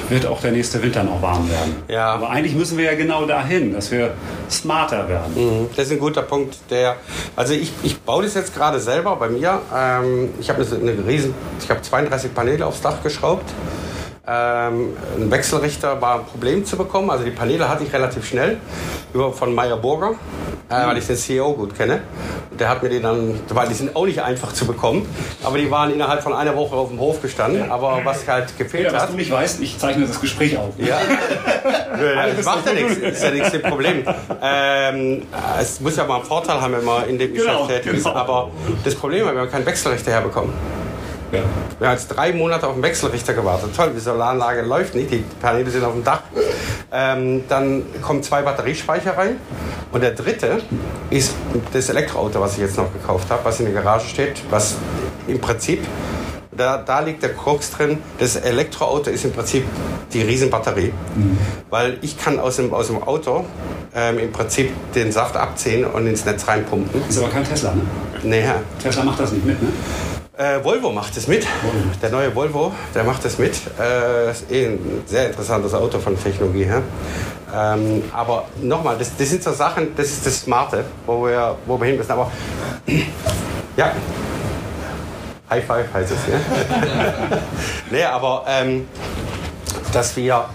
wird 0.09 0.27
auch 0.27 0.41
der 0.41 0.53
nächste 0.53 0.83
Winter 0.83 1.03
noch 1.03 1.21
warm 1.23 1.49
werden. 1.51 1.77
Ja. 1.89 2.15
Aber 2.15 2.31
eigentlich 2.31 2.55
müssen 2.55 2.79
wir 2.79 2.85
ja 2.85 2.95
genau 2.95 3.27
dahin, 3.27 3.73
dass 3.73 3.91
wir 3.91 4.15
smarter 4.51 5.09
werden. 5.09 5.35
Mhm. 5.35 5.67
Das 5.75 5.87
ist 5.87 5.93
ein 5.93 5.99
guter 5.99 6.23
Punkt. 6.23 6.57
Der, 6.71 6.97
also 7.35 7.53
ich, 7.55 7.73
ich 7.83 8.01
baue 8.01 8.23
das 8.23 8.35
jetzt 8.35 8.55
gerade 8.55 8.81
selber 8.81 9.17
bei 9.17 9.29
mir. 9.29 9.61
Ähm, 9.75 10.31
ich 10.41 10.49
habe 10.51 10.65
eine, 10.65 10.93
eine 10.93 11.07
riesen, 11.07 11.35
ich 11.63 11.71
habe 11.71 11.83
32 11.83 12.35
Paneele 12.35 12.67
aufs 12.67 12.81
Dach 12.81 13.03
geschraubt. 13.03 13.51
Ähm, 14.29 14.97
ein 15.17 15.31
Wechselrichter 15.31 16.01
war 16.01 16.21
ein 16.21 16.25
Problem 16.27 16.65
zu 16.65 16.77
bekommen. 16.77 17.11
Also 17.11 17.25
die 17.25 17.31
Paneele 17.31 17.69
hatte 17.69 17.85
ich 17.85 17.93
relativ 17.93 18.27
schnell 18.27 18.59
über 19.13 19.33
von 19.33 19.55
Meyer 19.55 19.77
Burger 19.77 20.17
äh, 20.69 20.87
weil 20.87 20.99
ich 20.99 21.07
den 21.07 21.17
CEO 21.17 21.53
gut 21.53 21.77
kenne. 21.77 22.01
Der 22.59 22.69
hat 22.69 22.83
mir 22.83 22.89
die 22.89 23.01
dann, 23.01 23.39
weil 23.51 23.69
die 23.69 23.75
sind 23.75 23.95
auch 23.95 24.07
nicht 24.07 24.23
einfach 24.23 24.53
zu 24.53 24.67
bekommen, 24.67 25.07
aber 25.45 25.59
die 25.59 25.71
waren 25.71 25.93
innerhalb 25.93 26.23
von 26.23 26.33
einer 26.33 26.57
Woche 26.57 26.75
auf 26.75 26.89
dem 26.89 26.99
Hof 26.99 27.21
gestanden. 27.23 27.71
Aber 27.71 28.01
was 28.05 28.27
halt 28.27 28.57
gefehlt 28.57 28.85
ja, 28.85 28.93
was 28.93 29.03
hat. 29.03 29.09
Was 29.09 29.11
du 29.11 29.17
nicht 29.17 29.31
weißt, 29.31 29.61
ich 29.61 29.79
zeichne 29.79 30.07
das 30.07 30.21
Gespräch 30.21 30.57
auf. 30.57 30.75
Ja, 30.79 30.99
das 32.37 32.45
macht 32.45 32.67
ja 32.67 32.73
nichts, 32.73 32.97
ist 32.97 33.23
ja 33.23 33.31
nichts 33.31 33.53
das 33.53 33.63
Problem. 33.63 34.05
Ähm, 34.43 35.23
es 35.61 35.81
muss 35.81 35.97
ja 35.97 36.05
mal 36.05 36.17
einen 36.17 36.25
Vorteil 36.25 36.61
haben, 36.61 36.73
wenn 36.73 36.85
man 36.85 37.09
in 37.09 37.19
dem 37.19 37.33
Geschäft 37.33 37.51
genau, 37.51 37.67
tätig 37.67 37.95
ist. 37.95 38.05
Genau. 38.05 38.17
Aber 38.17 38.51
das 38.85 38.95
Problem 38.95 39.23
ist, 39.23 39.29
wenn 39.29 39.37
man 39.37 39.51
keinen 39.51 39.67
Wechselrichter 39.67 40.13
herbekommt. 40.13 40.53
Ja. 41.33 41.41
Wir 41.79 41.89
haben 41.89 41.95
jetzt 41.95 42.09
drei 42.09 42.33
Monate 42.33 42.67
auf 42.67 42.75
den 42.75 42.83
Wechselrichter 42.83 43.35
gewartet. 43.35 43.71
Toll, 43.75 43.93
die 43.95 44.01
Solaranlage 44.01 44.63
läuft 44.63 44.95
nicht, 44.95 45.11
die 45.11 45.25
Paneele 45.41 45.71
sind 45.71 45.85
auf 45.85 45.93
dem 45.93 46.05
Dach. 46.05 46.23
Ähm, 46.93 47.45
dann 47.49 47.83
kommen 48.03 48.23
zwei 48.23 48.43
Batteriespeicher 48.43 49.17
rein. 49.17 49.37
Und 49.93 50.03
der 50.03 50.13
dritte 50.13 50.63
ist 51.11 51.35
das 51.73 51.89
Elektroauto, 51.89 52.41
was 52.41 52.55
ich 52.55 52.61
jetzt 52.61 52.77
noch 52.77 52.93
gekauft 52.93 53.31
habe, 53.31 53.45
was 53.45 53.61
in 53.61 53.67
der 53.67 53.75
Garage 53.75 54.09
steht, 54.09 54.43
was 54.51 54.77
im 55.27 55.41
Prinzip 55.41 55.85
da, 56.57 56.79
da, 56.79 57.01
liegt 57.01 57.23
der 57.23 57.35
Krux 57.35 57.71
drin. 57.71 57.99
Das 58.19 58.37
Elektroauto 58.37 59.11
ist 59.11 59.25
im 59.25 59.33
Prinzip 59.33 59.65
die 60.13 60.23
Riesenbatterie. 60.23 60.93
Mhm. 61.15 61.39
Weil 61.69 61.99
ich 62.01 62.19
kann 62.19 62.41
aus 62.41 62.57
dem, 62.57 62.73
aus 62.73 62.87
dem 62.87 63.03
Auto 63.03 63.45
ähm, 63.95 64.19
im 64.19 64.33
Prinzip 64.33 64.71
den 64.95 65.13
Saft 65.13 65.37
abziehen 65.37 65.85
und 65.85 66.07
ins 66.07 66.25
Netz 66.25 66.49
reinpumpen. 66.49 67.03
Ist 67.09 67.19
aber 67.19 67.29
kein 67.29 67.45
Tesla, 67.45 67.75
ne? 67.75 67.83
Nee. 68.23 68.45
Tesla 68.83 69.05
macht 69.05 69.21
das 69.21 69.33
nicht 69.33 69.45
mit, 69.45 69.63
ne? 69.63 69.69
Äh, 70.39 70.63
Volvo 70.63 70.93
macht 70.93 71.17
es 71.17 71.29
mit. 71.29 71.47
Der 72.03 72.11
neue 72.11 72.35
Volvo, 72.35 72.71
der 72.95 73.05
macht 73.05 73.25
es 73.25 73.39
mit. 73.39 73.55
Äh, 73.81 74.31
ist 74.31 74.51
eh 74.51 74.67
ein 74.67 75.03
sehr 75.07 75.29
interessantes 75.29 75.73
Auto 75.73 75.99
von 75.99 76.15
Technologie 76.23 76.65
her. 76.65 76.83
Ähm, 77.55 78.03
aber 78.13 78.45
nochmal, 78.61 78.99
das, 78.99 79.17
das, 79.17 79.31
sind 79.31 79.43
so 79.43 79.53
Sachen, 79.53 79.97
das 79.97 80.09
ist 80.09 80.27
das 80.27 80.41
Smarte, 80.41 80.85
wo 81.07 81.27
wir, 81.27 81.57
wo 81.65 81.81
wir 81.81 81.87
hin 81.87 81.97
müssen. 81.97 82.13
Aber 82.13 82.31
ja, 83.79 83.93
High 85.49 85.65
Five 85.65 85.95
heißt 85.95 86.13
es, 86.13 86.19
ja. 86.31 87.39
nee, 87.91 88.05
aber 88.05 88.45
ähm, 88.47 88.89
dass 89.91 90.15
wir 90.17 90.51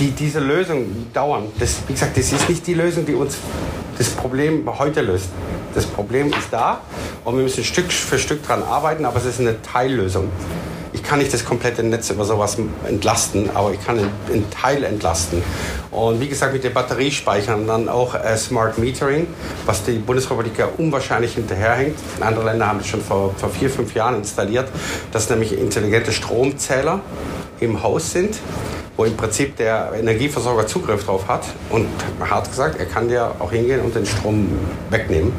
die, 0.00 0.10
diese 0.10 0.40
Lösung 0.40 1.12
dauern, 1.12 1.44
das, 1.60 1.76
wie 1.86 1.92
gesagt, 1.92 2.16
das 2.16 2.32
ist 2.32 2.48
nicht 2.48 2.66
die 2.66 2.74
Lösung, 2.74 3.06
die 3.06 3.14
uns 3.14 3.36
das 3.98 4.08
Problem 4.10 4.68
heute 4.80 5.00
löst. 5.00 5.28
Das 5.76 5.84
Problem 5.84 6.28
ist 6.28 6.48
da 6.50 6.80
und 7.22 7.36
wir 7.36 7.42
müssen 7.42 7.62
Stück 7.62 7.92
für 7.92 8.18
Stück 8.18 8.42
daran 8.48 8.62
arbeiten, 8.62 9.04
aber 9.04 9.18
es 9.18 9.26
ist 9.26 9.40
eine 9.40 9.60
Teillösung. 9.60 10.30
Ich 10.94 11.02
kann 11.02 11.18
nicht 11.18 11.34
das 11.34 11.44
komplette 11.44 11.82
Netz 11.82 12.08
über 12.08 12.24
sowas 12.24 12.56
entlasten, 12.88 13.50
aber 13.52 13.74
ich 13.74 13.84
kann 13.84 13.98
einen 13.98 14.50
Teil 14.50 14.84
entlasten. 14.84 15.42
Und 15.90 16.18
wie 16.18 16.28
gesagt, 16.28 16.54
mit 16.54 16.64
den 16.64 16.72
Batteriespeichern 16.72 17.66
dann 17.66 17.90
auch 17.90 18.14
äh, 18.14 18.38
Smart 18.38 18.78
Metering, 18.78 19.26
was 19.66 19.84
die 19.84 19.98
Bundesrepublik 19.98 20.56
ja 20.56 20.68
unwahrscheinlich 20.78 21.34
hinterherhängt. 21.34 21.98
Andere 22.20 22.46
Länder 22.46 22.68
haben 22.68 22.78
das 22.78 22.88
schon 22.88 23.02
vor, 23.02 23.34
vor 23.36 23.50
vier, 23.50 23.68
fünf 23.68 23.94
Jahren 23.94 24.16
installiert, 24.16 24.70
dass 25.12 25.28
nämlich 25.28 25.58
intelligente 25.58 26.10
Stromzähler 26.10 27.00
im 27.60 27.82
Haus 27.82 28.12
sind 28.12 28.38
wo 28.96 29.04
im 29.04 29.16
Prinzip 29.16 29.56
der 29.56 29.92
Energieversorger 29.98 30.66
Zugriff 30.66 31.04
drauf 31.04 31.28
hat 31.28 31.44
und 31.70 31.88
hart 32.20 32.48
gesagt, 32.48 32.78
er 32.78 32.86
kann 32.86 33.08
dir 33.08 33.32
auch 33.38 33.52
hingehen 33.52 33.80
und 33.80 33.94
den 33.94 34.06
Strom 34.06 34.48
wegnehmen, 34.90 35.32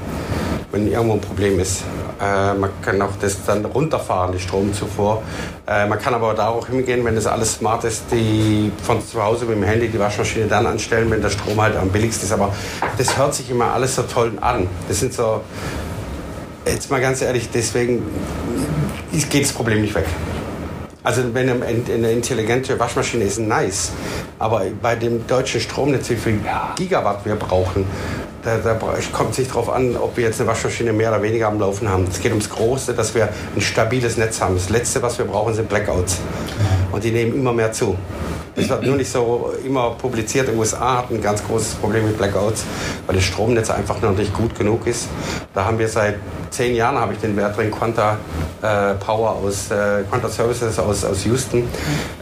wenn 0.72 0.92
irgendwo 0.92 1.14
ein 1.14 1.22
Problem 1.22 1.60
ist. 1.60 1.84
Äh, 2.20 2.54
man 2.56 2.70
kann 2.82 3.02
auch 3.02 3.16
das 3.22 3.46
dann 3.46 3.64
runterfahren, 3.66 4.32
die 4.32 4.40
Stromzufuhr. 4.40 5.22
Äh, 5.68 5.88
man 5.88 6.00
kann 6.00 6.14
aber 6.14 6.34
da 6.34 6.50
auch 6.50 6.68
hingehen, 6.68 7.06
wenn 7.06 7.16
das 7.16 7.28
alles 7.28 7.54
smart 7.54 7.84
ist, 7.84 8.06
die 8.12 8.72
von 8.84 9.06
zu 9.06 9.22
Hause 9.22 9.46
mit 9.46 9.56
dem 9.56 9.64
Handy 9.64 9.88
die 9.88 10.00
Waschmaschine 10.00 10.48
dann 10.48 10.66
anstellen, 10.66 11.10
wenn 11.12 11.22
der 11.22 11.30
Strom 11.30 11.62
halt 11.62 11.76
am 11.76 11.90
billigsten 11.90 12.28
ist. 12.28 12.34
Aber 12.34 12.54
das 12.98 13.18
hört 13.18 13.36
sich 13.36 13.50
immer 13.50 13.74
alles 13.74 13.96
so 13.96 14.04
toll 14.04 14.34
an. 14.42 14.68
Das 14.88 15.00
sind 15.00 15.14
so, 15.14 15.42
jetzt 16.66 16.90
mal 16.90 17.02
ganz 17.02 17.22
ehrlich, 17.22 17.50
deswegen 17.54 18.04
geht 19.30 19.46
das 19.46 19.54
Problem 19.54 19.82
nicht 19.82 19.94
weg. 19.96 20.06
Also 21.08 21.24
wenn 21.34 21.50
eine 21.50 22.12
intelligente 22.12 22.78
Waschmaschine 22.78 23.24
ist 23.24 23.40
nice, 23.40 23.94
aber 24.40 24.64
bei 24.82 24.98
dem 24.98 25.26
deutschen 25.26 25.62
Stromnetz, 25.62 26.10
wie 26.10 26.18
viel 26.18 26.42
Gigawatt 26.76 27.24
wir 27.24 27.36
brauchen, 27.36 27.86
da, 28.44 28.58
da 28.58 28.74
kommt 29.14 29.32
es 29.32 29.38
nicht 29.38 29.52
darauf 29.52 29.70
an, 29.70 29.96
ob 29.96 30.18
wir 30.18 30.26
jetzt 30.26 30.42
eine 30.42 30.50
Waschmaschine 30.50 30.92
mehr 30.92 31.10
oder 31.10 31.22
weniger 31.22 31.48
am 31.48 31.62
Laufen 31.62 31.88
haben. 31.88 32.08
Es 32.12 32.20
geht 32.20 32.34
ums 32.34 32.50
Große, 32.50 32.94
dass 32.94 33.16
wir 33.16 33.30
ein 33.56 33.62
stabiles 33.62 34.18
Netz 34.18 34.42
haben. 34.42 34.56
Das 34.56 34.68
Letzte, 34.68 35.02
was 35.02 35.18
wir 35.18 35.24
brauchen, 35.24 35.54
sind 35.54 35.70
Blackouts. 35.70 36.18
Und 36.92 37.06
die 37.06 37.12
nehmen 37.12 37.36
immer 37.36 37.54
mehr 37.54 37.72
zu. 37.72 37.96
Es 38.58 38.70
wird 38.70 38.84
nur 38.84 38.96
nicht 38.96 39.12
so 39.12 39.54
immer 39.64 39.92
publiziert. 39.92 40.48
Die 40.48 40.56
USA 40.56 40.98
hat 40.98 41.12
ein 41.12 41.22
ganz 41.22 41.46
großes 41.46 41.76
Problem 41.76 42.06
mit 42.06 42.18
Blackouts, 42.18 42.64
weil 43.06 43.16
das 43.16 43.26
Stromnetz 43.26 43.70
einfach 43.70 44.02
noch 44.02 44.18
nicht 44.18 44.34
gut 44.34 44.58
genug 44.58 44.88
ist. 44.88 45.08
Da 45.54 45.66
haben 45.66 45.78
wir 45.78 45.88
seit 45.88 46.16
zehn 46.50 46.76
Jahren 46.76 46.98
habe 46.98 47.14
ich 47.14 47.20
den 47.20 47.38
Wert 47.38 47.56
drin, 47.56 47.70
Quanta 47.70 48.18
äh, 48.64 48.96
Power 48.96 49.36
aus 49.36 49.70
äh, 49.70 50.04
Quanta 50.10 50.28
Services 50.28 50.80
aus, 50.80 51.06
aus 51.06 51.24
Houston. 51.26 51.70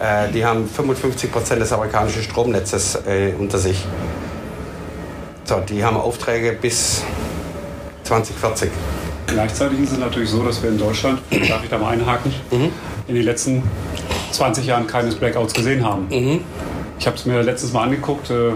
Äh, 0.01 0.29
die 0.33 0.45
haben 0.45 0.67
55 0.67 1.31
Prozent 1.31 1.61
des 1.61 1.71
amerikanischen 1.71 2.21
Stromnetzes 2.21 2.99
äh, 3.07 3.33
unter 3.39 3.57
sich. 3.57 3.85
So, 5.45 5.61
die 5.61 5.85
haben 5.85 5.95
Aufträge 5.95 6.51
bis 6.51 7.03
2040. 8.03 8.71
Gleichzeitig 9.27 9.79
ist 9.79 9.93
es 9.93 9.97
natürlich 9.99 10.29
so, 10.29 10.43
dass 10.43 10.61
wir 10.61 10.69
in 10.69 10.77
Deutschland, 10.77 11.21
darf 11.47 11.63
ich 11.63 11.69
da 11.69 11.77
mal 11.77 11.93
einhaken, 11.93 12.33
mhm. 12.51 12.71
in 13.07 13.15
den 13.15 13.23
letzten 13.23 13.63
20 14.35 14.65
Jahren 14.65 14.87
keines 14.87 15.15
Blackouts 15.15 15.53
gesehen 15.53 15.85
haben. 15.85 16.07
Mhm. 16.09 16.41
Ich 16.99 17.07
habe 17.07 17.17
es 17.17 17.25
mir 17.25 17.41
letztes 17.41 17.73
Mal 17.73 17.83
angeguckt. 17.83 18.29
Äh, 18.29 18.53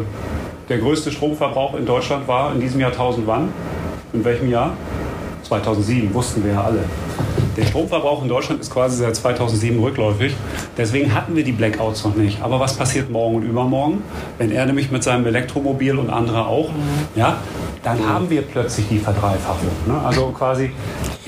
der 0.69 0.77
größte 0.77 1.11
Stromverbrauch 1.11 1.75
in 1.75 1.85
Deutschland 1.85 2.27
war 2.27 2.53
in 2.53 2.61
diesem 2.61 2.79
Jahr 2.79 2.91
1000 2.91 3.25
wann? 3.25 3.49
In 4.13 4.23
welchem 4.23 4.49
Jahr? 4.49 4.73
2007, 5.43 6.13
wussten 6.13 6.43
wir 6.43 6.53
ja 6.53 6.63
alle. 6.63 6.83
Der 7.57 7.65
Stromverbrauch 7.65 8.21
in 8.21 8.29
Deutschland 8.29 8.61
ist 8.61 8.71
quasi 8.71 8.97
seit 8.97 9.15
2007 9.15 9.79
rückläufig. 9.79 10.35
Deswegen 10.77 11.13
hatten 11.13 11.35
wir 11.35 11.43
die 11.43 11.51
Blackouts 11.51 12.05
noch 12.05 12.15
nicht. 12.15 12.41
Aber 12.41 12.59
was 12.59 12.75
passiert 12.75 13.09
morgen 13.09 13.37
und 13.37 13.43
übermorgen, 13.43 14.03
wenn 14.37 14.51
er 14.51 14.65
nämlich 14.65 14.91
mit 14.91 15.03
seinem 15.03 15.25
Elektromobil 15.25 15.97
und 15.97 16.09
andere 16.09 16.45
auch, 16.45 16.69
ja, 17.15 17.37
dann 17.83 18.07
haben 18.07 18.29
wir 18.29 18.43
plötzlich 18.43 18.87
die 18.89 18.99
Verdreifachung. 18.99 19.71
Ne? 19.87 19.99
Also 20.05 20.27
quasi 20.27 20.71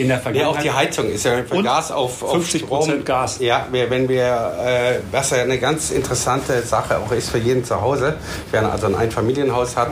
in 0.02 0.08
der 0.08 0.18
Ja, 0.18 0.24
Vergangenheit. 0.24 0.58
auch 0.58 0.62
die 0.62 0.72
Heizung 0.72 1.10
ist 1.10 1.26
ja 1.26 1.44
von 1.44 1.64
Gas 1.64 1.92
auf, 1.92 2.24
auf 2.24 2.36
50% 2.44 2.58
Strom. 2.66 3.06
Gas. 3.06 3.38
Ja, 3.40 3.68
wenn 3.72 4.10
wir, 4.10 4.24
äh, 4.66 5.00
was 5.12 5.30
ja 5.30 5.38
eine 5.44 5.60
ganz 5.60 5.92
interessante 5.92 6.62
Sache 6.64 6.98
auch 6.98 7.12
ist 7.12 7.30
für 7.30 7.38
jeden 7.38 7.64
zu 7.64 7.80
Hause, 7.82 8.16
wer 8.52 8.72
also 8.72 8.88
ein 8.88 8.96
Einfamilienhaus 8.96 9.78
hat, 9.78 9.90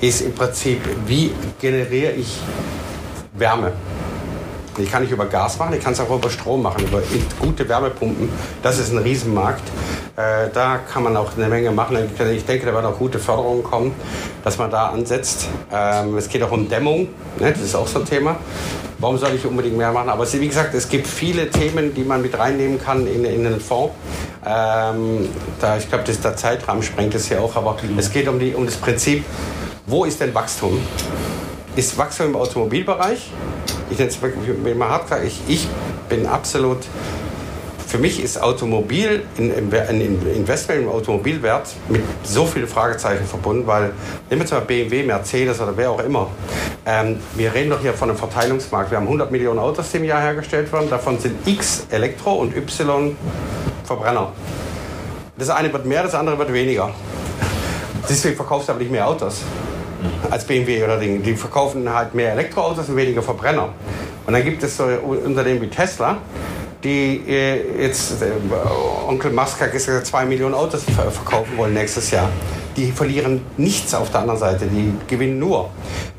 ist 0.00 0.20
im 0.22 0.34
Prinzip, 0.34 0.80
wie 1.06 1.32
generiere 1.60 2.12
ich 2.12 2.38
Wärme? 3.34 3.72
Ich 4.78 4.90
kann 4.90 5.02
nicht 5.02 5.12
über 5.12 5.26
Gas 5.26 5.58
machen, 5.58 5.74
ich 5.76 5.84
kann 5.84 5.92
es 5.92 6.00
auch 6.00 6.10
über 6.10 6.30
Strom 6.30 6.62
machen, 6.62 6.82
über 6.84 7.02
gute 7.38 7.68
Wärmepumpen. 7.68 8.30
Das 8.62 8.78
ist 8.78 8.90
ein 8.90 8.98
Riesenmarkt. 8.98 9.62
Äh, 10.14 10.50
da 10.52 10.78
kann 10.92 11.04
man 11.04 11.16
auch 11.16 11.36
eine 11.36 11.48
Menge 11.48 11.70
machen. 11.70 11.96
Ich 12.34 12.44
denke, 12.44 12.66
da 12.66 12.74
werden 12.74 12.84
auch 12.84 12.98
gute 12.98 13.18
Förderungen 13.18 13.62
kommen, 13.62 13.94
dass 14.44 14.58
man 14.58 14.70
da 14.70 14.88
ansetzt. 14.88 15.48
Ähm, 15.72 16.18
es 16.18 16.28
geht 16.28 16.42
auch 16.42 16.50
um 16.50 16.68
Dämmung, 16.68 17.08
ne? 17.38 17.50
das 17.50 17.62
ist 17.62 17.74
auch 17.74 17.86
so 17.86 18.00
ein 18.00 18.04
Thema. 18.04 18.36
Warum 18.98 19.16
soll 19.16 19.30
ich 19.34 19.46
unbedingt 19.46 19.76
mehr 19.76 19.90
machen? 19.90 20.10
Aber 20.10 20.30
wie 20.30 20.46
gesagt, 20.46 20.74
es 20.74 20.88
gibt 20.88 21.06
viele 21.06 21.48
Themen, 21.48 21.94
die 21.94 22.04
man 22.04 22.20
mit 22.20 22.38
reinnehmen 22.38 22.78
kann 22.78 23.06
in, 23.06 23.24
in 23.24 23.46
einen 23.46 23.58
Fonds. 23.58 23.94
Ähm, 24.44 25.28
da, 25.60 25.78
ich 25.78 25.88
glaube, 25.88 26.04
der 26.04 26.36
Zeitrahmen 26.36 26.82
sprengt 26.82 27.14
es 27.14 27.30
ja 27.30 27.40
auch, 27.40 27.56
aber 27.56 27.76
es 27.96 28.12
geht 28.12 28.28
um, 28.28 28.38
die, 28.38 28.54
um 28.54 28.66
das 28.66 28.76
Prinzip, 28.76 29.24
wo 29.86 30.04
ist 30.04 30.20
denn 30.20 30.34
Wachstum? 30.34 30.78
Ist 31.74 31.96
Wachstum 31.96 32.26
im 32.26 32.36
Automobilbereich? 32.36 33.30
Ich 33.90 33.98
nenne 33.98 34.10
es 34.10 34.20
wirklich 34.20 34.76
mal 34.76 34.90
hart 34.90 35.04
gesagt, 35.04 35.24
ich, 35.24 35.40
ich 35.48 35.68
bin 36.08 36.26
absolut 36.26 36.78
für 37.92 37.98
mich 37.98 38.24
ist 38.24 38.40
Automobil, 38.40 39.22
ein 39.36 40.24
Investment 40.34 40.80
im 40.80 40.88
Automobilwert 40.88 41.68
mit 41.90 42.00
so 42.22 42.46
vielen 42.46 42.66
Fragezeichen 42.66 43.26
verbunden, 43.26 43.66
weil 43.66 43.92
nehmen 44.30 44.40
wir 44.40 44.46
zum 44.46 44.60
Beispiel 44.60 44.86
BMW, 44.86 45.02
Mercedes 45.02 45.60
oder 45.60 45.76
wer 45.76 45.90
auch 45.90 46.02
immer. 46.02 46.28
Ähm, 46.86 47.20
wir 47.34 47.52
reden 47.52 47.68
doch 47.68 47.82
hier 47.82 47.92
von 47.92 48.08
einem 48.08 48.16
Verteilungsmarkt. 48.16 48.90
Wir 48.90 48.96
haben 48.96 49.04
100 49.04 49.30
Millionen 49.30 49.58
Autos, 49.58 49.92
im 49.92 50.04
Jahr 50.04 50.22
hergestellt 50.22 50.72
werden. 50.72 50.88
Davon 50.88 51.18
sind 51.18 51.46
X 51.46 51.86
Elektro 51.90 52.36
und 52.36 52.56
Y 52.56 53.14
Verbrenner. 53.84 54.32
Das 55.36 55.50
eine 55.50 55.70
wird 55.70 55.84
mehr, 55.84 56.02
das 56.02 56.14
andere 56.14 56.38
wird 56.38 56.50
weniger. 56.50 56.94
Deswegen 58.08 58.36
verkaufst 58.36 58.68
du 58.68 58.72
aber 58.72 58.80
nicht 58.80 58.90
mehr 58.90 59.06
Autos 59.06 59.42
als 60.30 60.46
BMW 60.46 60.82
oder 60.82 60.96
Dinge. 60.96 61.18
Die 61.18 61.34
verkaufen 61.34 61.92
halt 61.92 62.14
mehr 62.14 62.32
Elektroautos 62.32 62.88
und 62.88 62.96
weniger 62.96 63.20
Verbrenner. 63.20 63.68
Und 64.24 64.32
dann 64.32 64.42
gibt 64.42 64.62
es 64.62 64.78
so 64.78 64.84
Unternehmen 64.84 65.60
wie 65.60 65.68
Tesla, 65.68 66.16
die 66.84 67.22
äh, 67.28 67.82
jetzt, 67.82 68.22
äh, 68.22 68.32
Onkel 69.06 69.32
Musk 69.32 69.60
hat 69.60 69.72
gesagt, 69.72 70.06
zwei 70.06 70.24
Millionen 70.24 70.54
Autos 70.54 70.82
ver 70.84 71.10
verkaufen 71.10 71.56
wollen 71.56 71.74
nächstes 71.74 72.10
Jahr. 72.10 72.28
Die 72.76 72.90
verlieren 72.90 73.42
nichts 73.56 73.94
auf 73.94 74.10
der 74.10 74.20
anderen 74.20 74.40
Seite, 74.40 74.66
die 74.66 74.92
gewinnen 75.06 75.38
nur. 75.38 75.70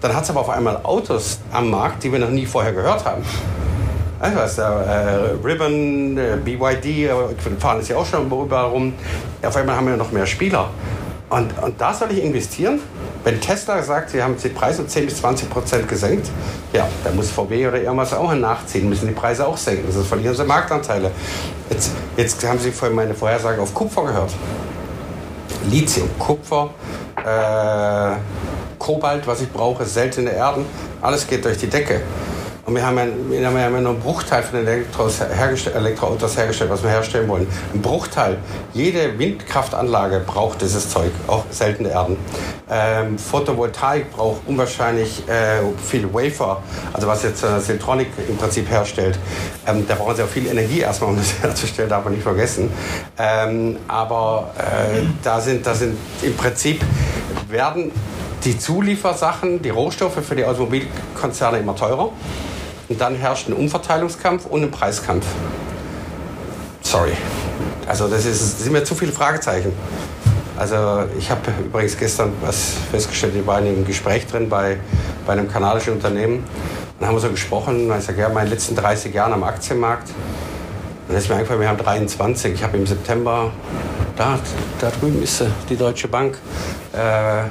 Dann 0.02 0.16
hat 0.16 0.24
es 0.24 0.30
aber 0.30 0.42
auf 0.42 0.50
einmal 0.50 0.80
Autos 0.84 1.40
am 1.52 1.70
Markt, 1.70 2.04
die 2.04 2.12
wir 2.12 2.20
noch 2.20 2.30
nie 2.30 2.46
vorher 2.46 2.74
gehört 2.74 3.04
haben. 3.06 3.24
Ich 4.26 4.36
weiß, 4.36 4.58
äh, 4.60 4.64
Ribbon, 5.44 6.18
äh, 6.18 6.38
BYD, 6.44 6.86
äh, 6.86 7.12
fahren 7.60 7.80
es 7.82 7.90
ja 7.90 7.98
auch 7.98 8.06
schon 8.06 8.28
überall 8.28 8.68
rum. 8.68 8.94
Auf 9.42 9.56
einmal 9.58 9.76
haben 9.76 9.88
wir 9.88 9.98
noch 9.98 10.12
mehr 10.12 10.26
Spieler. 10.26 10.70
Und, 11.30 11.52
und 11.62 11.82
da 11.82 11.94
soll 11.94 12.12
ich 12.12 12.24
investieren? 12.24 12.80
Wenn 13.24 13.40
Tesla 13.40 13.82
sagt, 13.82 14.10
sie 14.10 14.22
haben 14.22 14.36
die 14.42 14.50
Preise 14.50 14.82
um 14.82 14.88
10 14.88 15.06
bis 15.06 15.18
20 15.18 15.50
Prozent 15.50 15.88
gesenkt, 15.88 16.30
ja, 16.74 16.88
da 17.04 17.12
muss 17.12 17.32
VW 17.32 17.68
oder 17.68 17.82
irgendwas 17.82 18.14
auch 18.14 18.34
nachziehen, 18.34 18.90
müssen 18.90 19.08
die 19.08 19.14
Preise 19.14 19.48
auch 19.48 19.58
senken, 19.58 19.90
sonst 19.92 20.08
verlieren 20.08 20.36
sie 20.36 20.44
Marktanteile. 20.44 21.12
Jetzt, 21.70 21.92
jetzt 22.18 22.46
haben 22.46 22.60
Sie 22.60 22.72
vorhin 22.72 22.96
meine 22.96 23.14
Vorhersage 23.14 23.62
auf 23.62 23.74
Kupfer 23.74 24.04
gehört. 24.04 24.32
Lithium, 25.70 26.10
Kupfer, 26.20 26.72
äh, 27.26 28.18
Kobalt, 28.78 29.26
was 29.26 29.42
ich 29.42 29.52
brauche, 29.52 29.86
seltene 29.86 30.32
Erden, 30.32 30.66
alles 31.02 31.26
geht 31.26 31.46
durch 31.46 31.58
die 31.58 31.68
Decke. 31.68 32.02
Und 32.74 32.80
wir 32.80 32.88
haben 32.88 32.98
ja, 32.98 33.06
wir 33.06 33.46
haben 33.46 33.76
ja 33.76 33.82
nur 33.82 33.92
einen 33.92 34.00
Bruchteil 34.00 34.42
von 34.42 34.58
den 34.58 34.68
Elektros 34.68 35.20
hergestell, 35.22 35.74
Elektroautos 35.74 36.36
hergestellt, 36.36 36.72
was 36.72 36.82
wir 36.82 36.90
herstellen 36.90 37.30
wollen. 37.30 37.46
Ein 37.72 37.84
Bruchteil. 37.84 38.40
Jede 38.74 39.20
Windkraftanlage 39.20 40.22
braucht 40.22 40.60
dieses 40.60 40.90
Zeug, 40.90 41.12
auch 41.28 41.46
seltene 41.52 41.90
Erden. 41.90 42.18
Ähm, 42.72 43.20
Photovoltaik 43.20 44.12
braucht 44.12 44.42
unwahrscheinlich 44.48 45.22
äh, 45.30 45.62
viel 45.86 46.12
Wafer, 46.12 46.64
also 46.92 47.06
was 47.06 47.22
jetzt 47.22 47.44
äh, 47.44 47.60
Siltronic 47.60 48.08
im 48.28 48.38
Prinzip 48.38 48.68
herstellt. 48.68 49.20
Ähm, 49.68 49.86
da 49.88 49.94
brauchen 49.94 50.16
sie 50.16 50.24
auch 50.24 50.28
viel 50.28 50.48
Energie 50.48 50.80
erstmal, 50.80 51.12
um 51.12 51.18
das 51.18 51.32
herzustellen, 51.44 51.92
darf 51.92 52.04
man 52.04 52.14
nicht 52.14 52.24
vergessen. 52.24 52.72
Ähm, 53.20 53.78
aber 53.88 54.50
äh, 54.58 55.04
da, 55.22 55.40
sind, 55.40 55.64
da 55.64 55.76
sind 55.76 55.96
im 56.24 56.36
Prinzip 56.36 56.82
werden 57.50 57.92
die 58.46 58.58
Zuliefersachen, 58.58 59.62
die 59.62 59.70
Rohstoffe 59.70 60.26
für 60.26 60.36
die 60.36 60.44
Automobilkonzerne 60.44 61.60
immer 61.60 61.76
teurer. 61.76 62.10
Und 62.90 63.00
dann 63.00 63.16
herrscht 63.16 63.48
ein 63.48 63.54
Umverteilungskampf 63.54 64.46
und 64.46 64.64
ein 64.64 64.72
Preiskampf. 64.72 65.26
Sorry. 66.82 67.14
Also 67.88 68.08
das, 68.08 68.26
ist, 68.26 68.42
das 68.42 68.64
sind 68.64 68.74
mir 68.74 68.84
zu 68.84 68.96
viele 68.96 69.12
Fragezeichen. 69.12 69.74
Also 70.58 71.06
ich 71.18 71.32
habe 71.32 71.42
übrigens 71.66 71.98
gestern 71.98 72.32
was 72.42 72.74
festgestellt, 72.92 73.34
ich 73.36 73.46
war 73.46 73.60
in 73.60 73.68
einem 73.68 73.86
Gespräch 73.86 74.28
drin 74.28 74.50
bei, 74.50 74.78
bei 75.26 75.34
einem 75.34 75.52
kanadischen 75.52 75.94
Unternehmen. 75.94 76.44
Dann 77.00 77.10
haben 77.10 77.16
wir 77.16 77.22
so 77.22 77.30
gesprochen, 77.30 77.92
ich 77.98 78.06
sage, 78.06 78.22
ja, 78.22 78.30
meine 78.30 78.50
letzten 78.50 78.76
30 78.76 79.14
Jahre 79.14 79.34
am 79.34 79.44
Aktienmarkt. 79.44 80.10
Dann 81.08 81.18
ist 81.18 81.28
mir 81.28 81.36
eingefallen, 81.36 81.60
wir 81.60 81.68
haben 81.68 81.78
23. 81.78 82.54
Ich 82.54 82.64
habe 82.64 82.78
im 82.78 82.86
September, 82.86 83.52
da, 84.16 84.40
da 84.80 84.92
drüben 84.92 85.22
ist 85.24 85.40
sie, 85.40 85.48
die 85.70 85.76
Deutsche 85.76 86.08
Bank, 86.08 86.38
äh, 86.94 87.44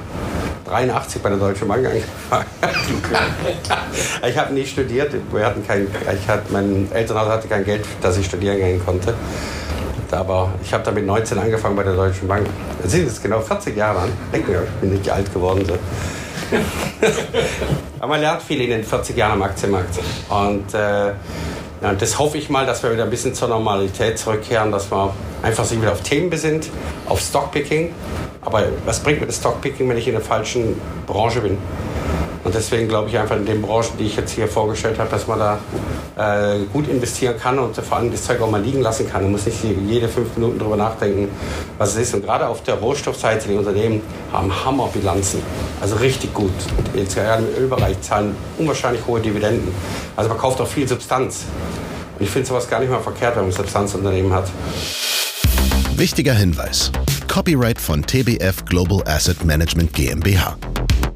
83 0.65 1.21
bei 1.21 1.29
der 1.29 1.37
Deutschen 1.37 1.67
Bank 1.67 1.85
angefangen. 1.85 2.45
ich 4.27 4.37
habe 4.37 4.53
nie 4.53 4.65
studiert. 4.65 5.13
Wir 5.31 5.45
hatten 5.45 5.65
kein, 5.65 5.87
ich 5.87 6.27
hatte, 6.27 6.51
mein 6.51 6.89
Elternhaus 6.91 7.27
hatte 7.27 7.47
kein 7.47 7.65
Geld, 7.65 7.85
dass 8.01 8.17
ich 8.17 8.25
studieren 8.25 8.57
gehen 8.57 8.83
konnte. 8.83 9.13
Aber 10.11 10.53
ich 10.63 10.71
habe 10.73 10.83
da 10.83 10.91
mit 10.91 11.05
19 11.05 11.39
angefangen 11.39 11.75
bei 11.75 11.83
der 11.83 11.95
Deutschen 11.95 12.27
Bank. 12.27 12.47
Das 12.81 12.91
sind 12.91 13.05
jetzt 13.05 13.21
genau 13.21 13.41
40 13.41 13.75
Jahre 13.75 13.99
an. 13.99 14.11
Denken 14.31 14.51
wir, 14.51 14.63
ich 14.63 14.69
bin 14.79 14.91
nicht 14.91 15.09
alt 15.09 15.33
geworden. 15.33 15.65
So. 15.65 15.73
Aber 17.99 18.07
man 18.07 18.21
lernt 18.21 18.41
viel 18.43 18.61
in 18.61 18.69
den 18.69 18.83
40 18.83 19.17
Jahren 19.17 19.33
am 19.33 19.41
Aktienmarkt. 19.41 19.99
Und 20.29 20.73
äh, 20.73 21.13
ja, 21.81 21.93
das 21.97 22.19
hoffe 22.19 22.37
ich 22.37 22.49
mal, 22.49 22.65
dass 22.65 22.83
wir 22.83 22.93
wieder 22.93 23.03
ein 23.03 23.09
bisschen 23.09 23.33
zur 23.33 23.47
Normalität 23.47 24.19
zurückkehren, 24.19 24.71
dass 24.71 24.91
wir 24.91 25.13
einfach 25.41 25.65
sich 25.65 25.81
wieder 25.81 25.91
auf 25.91 26.01
Themen 26.01 26.29
besinnt, 26.29 26.69
auf 27.07 27.19
Stockpicking. 27.19 27.93
Aber 28.45 28.63
was 28.85 28.99
bringt 28.99 29.21
mir 29.21 29.27
das 29.27 29.37
Stockpicking, 29.37 29.87
wenn 29.89 29.97
ich 29.97 30.07
in 30.07 30.13
der 30.13 30.21
falschen 30.21 30.79
Branche 31.07 31.41
bin? 31.41 31.57
Und 32.43 32.53
deswegen 32.53 32.89
glaube 32.89 33.09
ich 33.09 33.17
einfach 33.17 33.37
in 33.37 33.45
den 33.45 33.61
Branchen, 33.61 33.97
die 33.97 34.05
ich 34.05 34.17
jetzt 34.17 34.31
hier 34.31 34.49
vorgestellt 34.49 34.99
habe, 34.99 35.09
dass 35.09 35.27
man 35.27 35.39
da 35.39 35.59
äh, 36.17 36.65
gut 36.73 36.89
investieren 36.89 37.35
kann 37.39 37.57
und 37.57 37.75
vor 37.77 37.97
allem 37.97 38.11
das 38.11 38.23
Zeug 38.23 38.41
auch 38.41 38.51
mal 38.51 38.61
liegen 38.61 38.81
lassen 38.81 39.09
kann. 39.09 39.23
Man 39.23 39.31
muss 39.31 39.45
nicht 39.45 39.59
jede 39.87 40.09
fünf 40.09 40.35
Minuten 40.35 40.59
darüber 40.59 40.75
nachdenken, 40.75 41.29
was 41.77 41.91
es 41.91 42.01
ist. 42.01 42.13
Und 42.15 42.25
gerade 42.25 42.47
auf 42.47 42.61
der 42.63 42.75
Rohstoffseite, 42.75 43.47
die 43.47 43.55
Unternehmen 43.55 44.01
haben 44.33 44.51
Hammerbilanzen. 44.65 45.41
Also 45.79 45.95
richtig 45.95 46.33
gut. 46.33 46.51
Jetzt 46.93 47.15
gerade 47.15 47.43
im 47.43 47.63
Ölbereich 47.63 48.01
zahlen 48.01 48.35
unwahrscheinlich 48.57 49.05
hohe 49.07 49.21
Dividenden. 49.21 49.73
Also 50.17 50.29
man 50.29 50.37
kauft 50.37 50.59
auch 50.59 50.67
viel 50.67 50.87
Substanz. 50.87 51.45
Und 52.19 52.25
ich 52.25 52.29
finde 52.29 52.47
sowas 52.47 52.69
gar 52.69 52.81
nicht 52.81 52.91
mal 52.91 52.99
verkehrt, 52.99 53.37
wenn 53.37 53.43
man 53.43 53.51
Substanzunternehmen 53.53 54.33
hat. 54.33 54.49
Wichtiger 55.95 56.33
Hinweis. 56.33 56.91
Copyright 57.33 57.81
von 57.81 58.03
TBF 58.03 58.63
Global 58.65 59.01
Asset 59.07 59.43
Management 59.43 59.91
GmbH. 59.93 60.55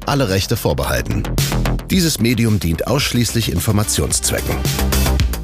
Alle 0.04 0.28
Rechte 0.28 0.56
vorbehalten. 0.56 1.22
Dieses 1.92 2.18
Medium 2.18 2.58
dient 2.58 2.88
ausschließlich 2.88 3.52
Informationszwecken. 3.52 4.56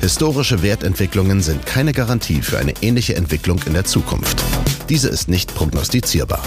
Historische 0.01 0.65
Wertentwicklungen 0.65 1.43
sind 1.43 1.65
keine 1.65 1.93
Garantie 1.93 2.43
für 2.43 2.59
eine 2.59 2.75
ähnliche 2.81 3.15
Entwicklung 3.15 3.61
in 3.67 3.75
der 3.75 3.85
Zukunft. 3.85 4.43
Diese 4.89 5.09
ist 5.09 5.29
nicht 5.29 5.55
prognostizierbar. 5.55 6.43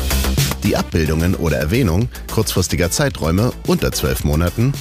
Die 0.66 0.76
Abbildungen 0.76 1.34
oder 1.34 1.56
Erwähnung 1.56 2.10
kurzfristiger 2.30 2.92
Zeiträume 2.92 3.54
unter 3.66 3.94
zwölf 3.94 4.26
Monaten 4.26 4.74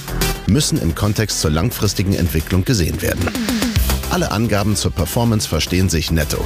müssen 0.47 0.77
im 0.77 0.93
Kontext 0.93 1.39
zur 1.39 1.51
langfristigen 1.51 2.15
Entwicklung 2.15 2.65
gesehen 2.65 3.01
werden. 3.01 3.25
Alle 4.09 4.29
Angaben 4.31 4.75
zur 4.75 4.91
Performance 4.91 5.47
verstehen 5.47 5.87
sich 5.87 6.11
netto. 6.11 6.45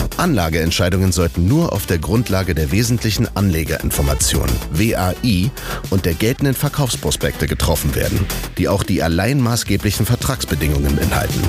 Anlageentscheidungen 0.17 1.11
sollten 1.11 1.47
nur 1.47 1.73
auf 1.73 1.85
der 1.85 1.97
Grundlage 1.97 2.55
der 2.55 2.71
wesentlichen 2.71 3.27
Anlegerinformationen 3.35 4.55
WAI 4.71 5.51
und 5.89 6.05
der 6.05 6.13
geltenden 6.13 6.53
Verkaufsprospekte 6.53 7.47
getroffen 7.47 7.95
werden, 7.95 8.25
die 8.57 8.67
auch 8.67 8.83
die 8.83 9.03
allein 9.03 9.39
maßgeblichen 9.39 10.05
Vertragsbedingungen 10.05 10.95
beinhalten. 10.95 11.41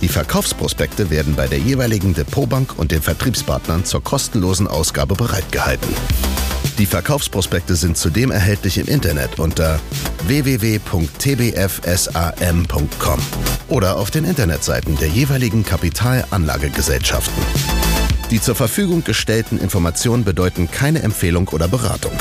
Die 0.00 0.08
Verkaufsprospekte 0.08 1.10
werden 1.10 1.36
bei 1.36 1.46
der 1.46 1.58
jeweiligen 1.58 2.12
Depotbank 2.12 2.76
und 2.76 2.90
den 2.90 3.02
Vertriebspartnern 3.02 3.84
zur 3.84 4.02
kostenlosen 4.02 4.66
Ausgabe 4.66 5.14
bereitgehalten. 5.14 5.94
Die 6.78 6.86
Verkaufsprospekte 6.86 7.76
sind 7.76 7.98
zudem 7.98 8.30
erhältlich 8.30 8.78
im 8.78 8.86
Internet 8.86 9.38
unter 9.38 9.78
www.tbfsam.com 10.26 13.18
oder 13.68 13.96
auf 13.96 14.10
den 14.10 14.24
Internetseiten 14.24 14.96
der 14.96 15.08
jeweiligen 15.08 15.64
Kapitalanlagegesellschaften. 15.64 17.42
Die 18.30 18.40
zur 18.40 18.54
Verfügung 18.54 19.04
gestellten 19.04 19.58
Informationen 19.58 20.24
bedeuten 20.24 20.70
keine 20.70 21.02
Empfehlung 21.02 21.48
oder 21.48 21.68
Beratung. 21.68 22.12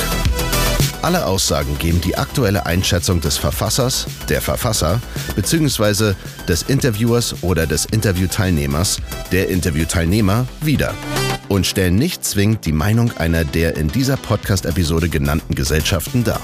Alle 1.01 1.25
Aussagen 1.25 1.77
geben 1.79 2.01
die 2.01 2.17
aktuelle 2.17 2.65
Einschätzung 2.65 3.21
des 3.21 3.37
Verfassers, 3.37 4.07
der 4.29 4.41
Verfasser 4.41 4.99
bzw. 5.35 6.13
des 6.47 6.63
Interviewers 6.63 7.35
oder 7.41 7.65
des 7.65 7.85
Interviewteilnehmers, 7.85 8.97
der 9.31 9.47
Interviewteilnehmer 9.49 10.45
wieder 10.61 10.93
und 11.51 11.67
stellen 11.67 11.95
nicht 11.95 12.23
zwingend 12.23 12.65
die 12.65 12.71
Meinung 12.71 13.11
einer 13.17 13.43
der 13.43 13.75
in 13.75 13.89
dieser 13.89 14.15
Podcast-Episode 14.15 15.09
genannten 15.09 15.53
Gesellschaften 15.53 16.23
dar. 16.23 16.39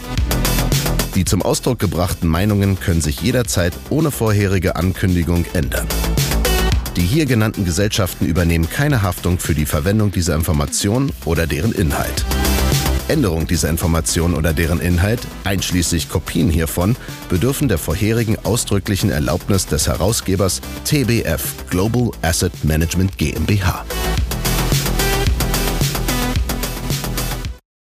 Die 1.15 1.23
zum 1.23 1.41
Ausdruck 1.41 1.79
gebrachten 1.79 2.27
Meinungen 2.27 2.77
können 2.77 2.99
sich 2.99 3.21
jederzeit 3.21 3.73
ohne 3.89 4.11
vorherige 4.11 4.75
Ankündigung 4.75 5.45
ändern. 5.53 5.87
Die 6.97 7.01
hier 7.01 7.25
genannten 7.25 7.63
Gesellschaften 7.63 8.25
übernehmen 8.25 8.69
keine 8.69 9.01
Haftung 9.01 9.39
für 9.39 9.55
die 9.55 9.65
Verwendung 9.65 10.11
dieser 10.11 10.35
Information 10.35 11.13
oder 11.23 11.47
deren 11.47 11.71
Inhalt. 11.71 12.25
Änderung 13.07 13.47
dieser 13.47 13.69
Information 13.69 14.33
oder 14.33 14.51
deren 14.51 14.81
Inhalt, 14.81 15.21
einschließlich 15.45 16.09
Kopien 16.09 16.49
hiervon, 16.49 16.97
bedürfen 17.29 17.69
der 17.69 17.77
vorherigen 17.77 18.37
ausdrücklichen 18.43 19.09
Erlaubnis 19.09 19.67
des 19.67 19.87
Herausgebers 19.87 20.59
TBF 20.83 21.69
Global 21.69 22.11
Asset 22.21 22.51
Management 22.65 23.17
GmbH. 23.17 23.85